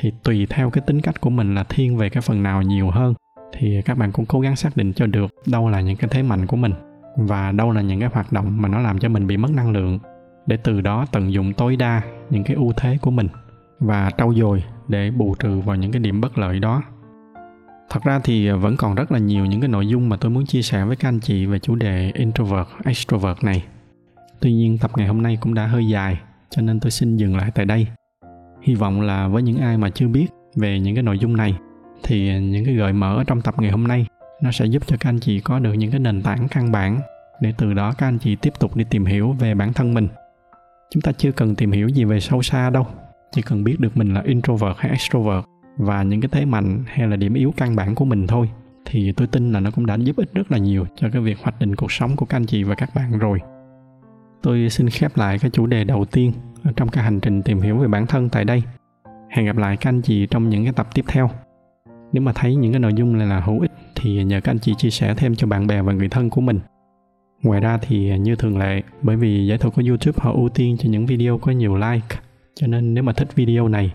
thì 0.00 0.12
tùy 0.24 0.46
theo 0.50 0.70
cái 0.70 0.82
tính 0.86 1.00
cách 1.00 1.20
của 1.20 1.30
mình 1.30 1.54
là 1.54 1.64
thiên 1.64 1.96
về 1.96 2.08
cái 2.08 2.20
phần 2.20 2.42
nào 2.42 2.62
nhiều 2.62 2.90
hơn, 2.90 3.14
thì 3.52 3.82
các 3.82 3.98
bạn 3.98 4.12
cũng 4.12 4.26
cố 4.26 4.40
gắng 4.40 4.56
xác 4.56 4.76
định 4.76 4.92
cho 4.92 5.06
được 5.06 5.34
đâu 5.46 5.68
là 5.68 5.80
những 5.80 5.96
cái 5.96 6.08
thế 6.12 6.22
mạnh 6.22 6.46
của 6.46 6.56
mình 6.56 6.72
và 7.16 7.52
đâu 7.52 7.72
là 7.72 7.80
những 7.80 8.00
cái 8.00 8.08
hoạt 8.12 8.32
động 8.32 8.62
mà 8.62 8.68
nó 8.68 8.80
làm 8.80 8.98
cho 8.98 9.08
mình 9.08 9.26
bị 9.26 9.36
mất 9.36 9.50
năng 9.50 9.70
lượng, 9.70 9.98
để 10.46 10.56
từ 10.56 10.80
đó 10.80 11.06
tận 11.12 11.32
dụng 11.32 11.52
tối 11.52 11.76
đa 11.76 12.02
những 12.30 12.44
cái 12.44 12.56
ưu 12.56 12.72
thế 12.76 12.98
của 13.02 13.10
mình 13.10 13.28
và 13.80 14.10
trau 14.18 14.34
dồi 14.34 14.64
để 14.88 15.10
bù 15.10 15.34
trừ 15.34 15.60
vào 15.60 15.76
những 15.76 15.92
cái 15.92 16.00
điểm 16.00 16.20
bất 16.20 16.38
lợi 16.38 16.60
đó 16.60 16.82
thật 17.90 18.02
ra 18.04 18.20
thì 18.24 18.50
vẫn 18.50 18.76
còn 18.76 18.94
rất 18.94 19.12
là 19.12 19.18
nhiều 19.18 19.46
những 19.46 19.60
cái 19.60 19.68
nội 19.68 19.86
dung 19.86 20.08
mà 20.08 20.16
tôi 20.16 20.30
muốn 20.30 20.46
chia 20.46 20.62
sẻ 20.62 20.84
với 20.84 20.96
các 20.96 21.08
anh 21.08 21.20
chị 21.20 21.46
về 21.46 21.58
chủ 21.58 21.74
đề 21.74 22.12
introvert, 22.14 22.68
extrovert 22.84 23.44
này. 23.44 23.64
Tuy 24.40 24.52
nhiên, 24.52 24.78
tập 24.78 24.90
ngày 24.96 25.06
hôm 25.06 25.22
nay 25.22 25.38
cũng 25.40 25.54
đã 25.54 25.66
hơi 25.66 25.88
dài, 25.88 26.18
cho 26.50 26.62
nên 26.62 26.80
tôi 26.80 26.90
xin 26.90 27.16
dừng 27.16 27.36
lại 27.36 27.50
tại 27.54 27.64
đây. 27.64 27.86
Hy 28.62 28.74
vọng 28.74 29.00
là 29.00 29.28
với 29.28 29.42
những 29.42 29.58
ai 29.58 29.78
mà 29.78 29.90
chưa 29.90 30.08
biết 30.08 30.26
về 30.56 30.80
những 30.80 30.94
cái 30.94 31.02
nội 31.02 31.18
dung 31.18 31.36
này, 31.36 31.54
thì 32.02 32.40
những 32.40 32.64
cái 32.64 32.74
gợi 32.74 32.92
mở 32.92 33.24
trong 33.26 33.40
tập 33.40 33.54
ngày 33.58 33.70
hôm 33.70 33.88
nay, 33.88 34.06
nó 34.42 34.52
sẽ 34.52 34.66
giúp 34.66 34.82
cho 34.86 34.96
các 35.00 35.08
anh 35.08 35.20
chị 35.20 35.40
có 35.40 35.58
được 35.58 35.72
những 35.72 35.90
cái 35.90 36.00
nền 36.00 36.22
tảng 36.22 36.48
căn 36.48 36.72
bản 36.72 37.00
để 37.40 37.52
từ 37.58 37.74
đó 37.74 37.94
các 37.98 38.06
anh 38.06 38.18
chị 38.18 38.36
tiếp 38.36 38.52
tục 38.58 38.76
đi 38.76 38.84
tìm 38.90 39.04
hiểu 39.04 39.32
về 39.32 39.54
bản 39.54 39.72
thân 39.72 39.94
mình. 39.94 40.08
Chúng 40.90 41.00
ta 41.00 41.12
chưa 41.12 41.32
cần 41.32 41.54
tìm 41.54 41.72
hiểu 41.72 41.88
gì 41.88 42.04
về 42.04 42.20
sâu 42.20 42.42
xa 42.42 42.70
đâu, 42.70 42.86
chỉ 43.32 43.42
cần 43.42 43.64
biết 43.64 43.80
được 43.80 43.96
mình 43.96 44.14
là 44.14 44.20
introvert 44.20 44.76
hay 44.76 44.90
extrovert 44.90 45.44
và 45.78 46.02
những 46.02 46.20
cái 46.20 46.28
thế 46.32 46.44
mạnh 46.44 46.84
hay 46.86 47.08
là 47.08 47.16
điểm 47.16 47.34
yếu 47.34 47.54
căn 47.56 47.76
bản 47.76 47.94
của 47.94 48.04
mình 48.04 48.26
thôi, 48.26 48.50
thì 48.84 49.12
tôi 49.12 49.26
tin 49.26 49.52
là 49.52 49.60
nó 49.60 49.70
cũng 49.70 49.86
đã 49.86 49.94
giúp 49.94 50.16
ích 50.16 50.34
rất 50.34 50.52
là 50.52 50.58
nhiều 50.58 50.86
cho 50.96 51.08
cái 51.12 51.22
việc 51.22 51.38
hoạch 51.42 51.60
định 51.60 51.76
cuộc 51.76 51.92
sống 51.92 52.16
của 52.16 52.26
các 52.26 52.36
anh 52.36 52.46
chị 52.46 52.62
và 52.62 52.74
các 52.74 52.90
bạn 52.94 53.18
rồi. 53.18 53.38
Tôi 54.42 54.70
xin 54.70 54.88
khép 54.90 55.16
lại 55.16 55.38
cái 55.38 55.50
chủ 55.50 55.66
đề 55.66 55.84
đầu 55.84 56.04
tiên 56.04 56.32
trong 56.76 56.88
cái 56.88 57.04
hành 57.04 57.20
trình 57.20 57.42
tìm 57.42 57.60
hiểu 57.60 57.78
về 57.78 57.88
bản 57.88 58.06
thân 58.06 58.28
tại 58.28 58.44
đây. 58.44 58.62
Hẹn 59.30 59.46
gặp 59.46 59.56
lại 59.56 59.76
các 59.76 59.88
anh 59.90 60.02
chị 60.02 60.26
trong 60.26 60.48
những 60.48 60.64
cái 60.64 60.72
tập 60.72 60.88
tiếp 60.94 61.04
theo. 61.08 61.30
Nếu 62.12 62.22
mà 62.22 62.32
thấy 62.34 62.56
những 62.56 62.72
cái 62.72 62.80
nội 62.80 62.94
dung 62.94 63.18
này 63.18 63.26
là 63.26 63.40
hữu 63.40 63.60
ích 63.60 63.72
thì 63.94 64.24
nhờ 64.24 64.40
các 64.40 64.52
anh 64.52 64.58
chị 64.58 64.74
chia 64.78 64.90
sẻ 64.90 65.14
thêm 65.14 65.34
cho 65.34 65.46
bạn 65.46 65.66
bè 65.66 65.82
và 65.82 65.92
người 65.92 66.08
thân 66.08 66.30
của 66.30 66.40
mình. 66.40 66.60
Ngoài 67.42 67.60
ra 67.60 67.78
thì 67.82 68.18
như 68.18 68.36
thường 68.36 68.58
lệ, 68.58 68.82
bởi 69.02 69.16
vì 69.16 69.46
giải 69.46 69.58
thuật 69.58 69.74
của 69.74 69.82
youtube 69.88 70.18
họ 70.22 70.32
ưu 70.32 70.48
tiên 70.48 70.76
cho 70.78 70.88
những 70.88 71.06
video 71.06 71.38
có 71.38 71.52
nhiều 71.52 71.76
like, 71.76 72.16
cho 72.54 72.66
nên 72.66 72.94
nếu 72.94 73.04
mà 73.04 73.12
thích 73.12 73.34
video 73.34 73.68
này 73.68 73.94